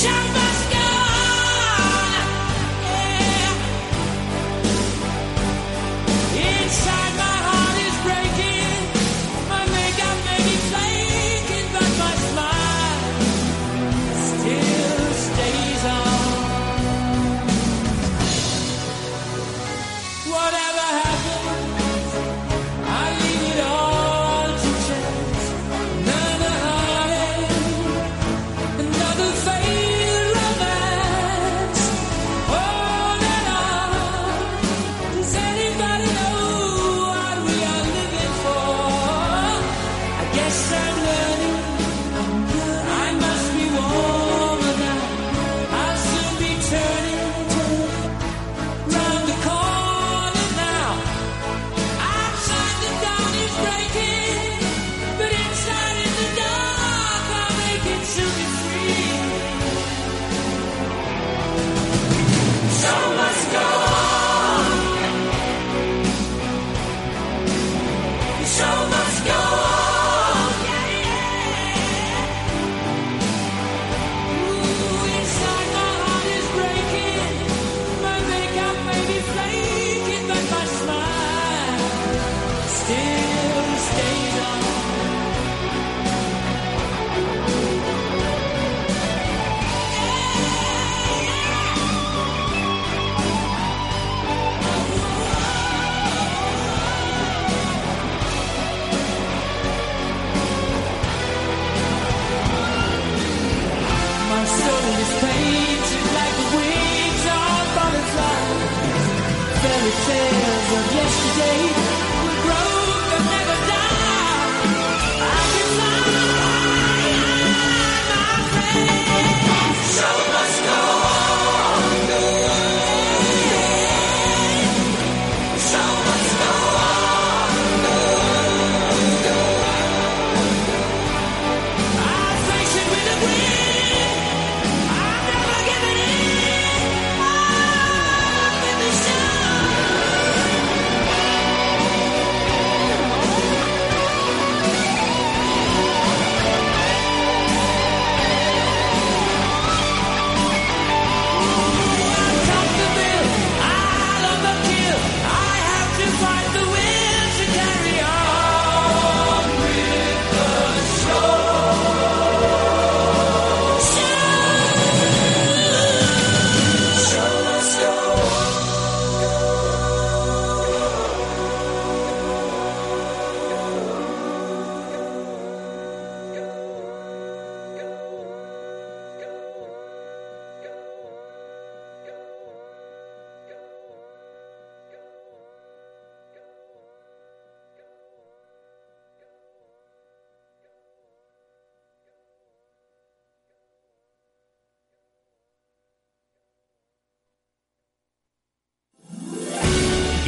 [0.00, 0.47] 相伴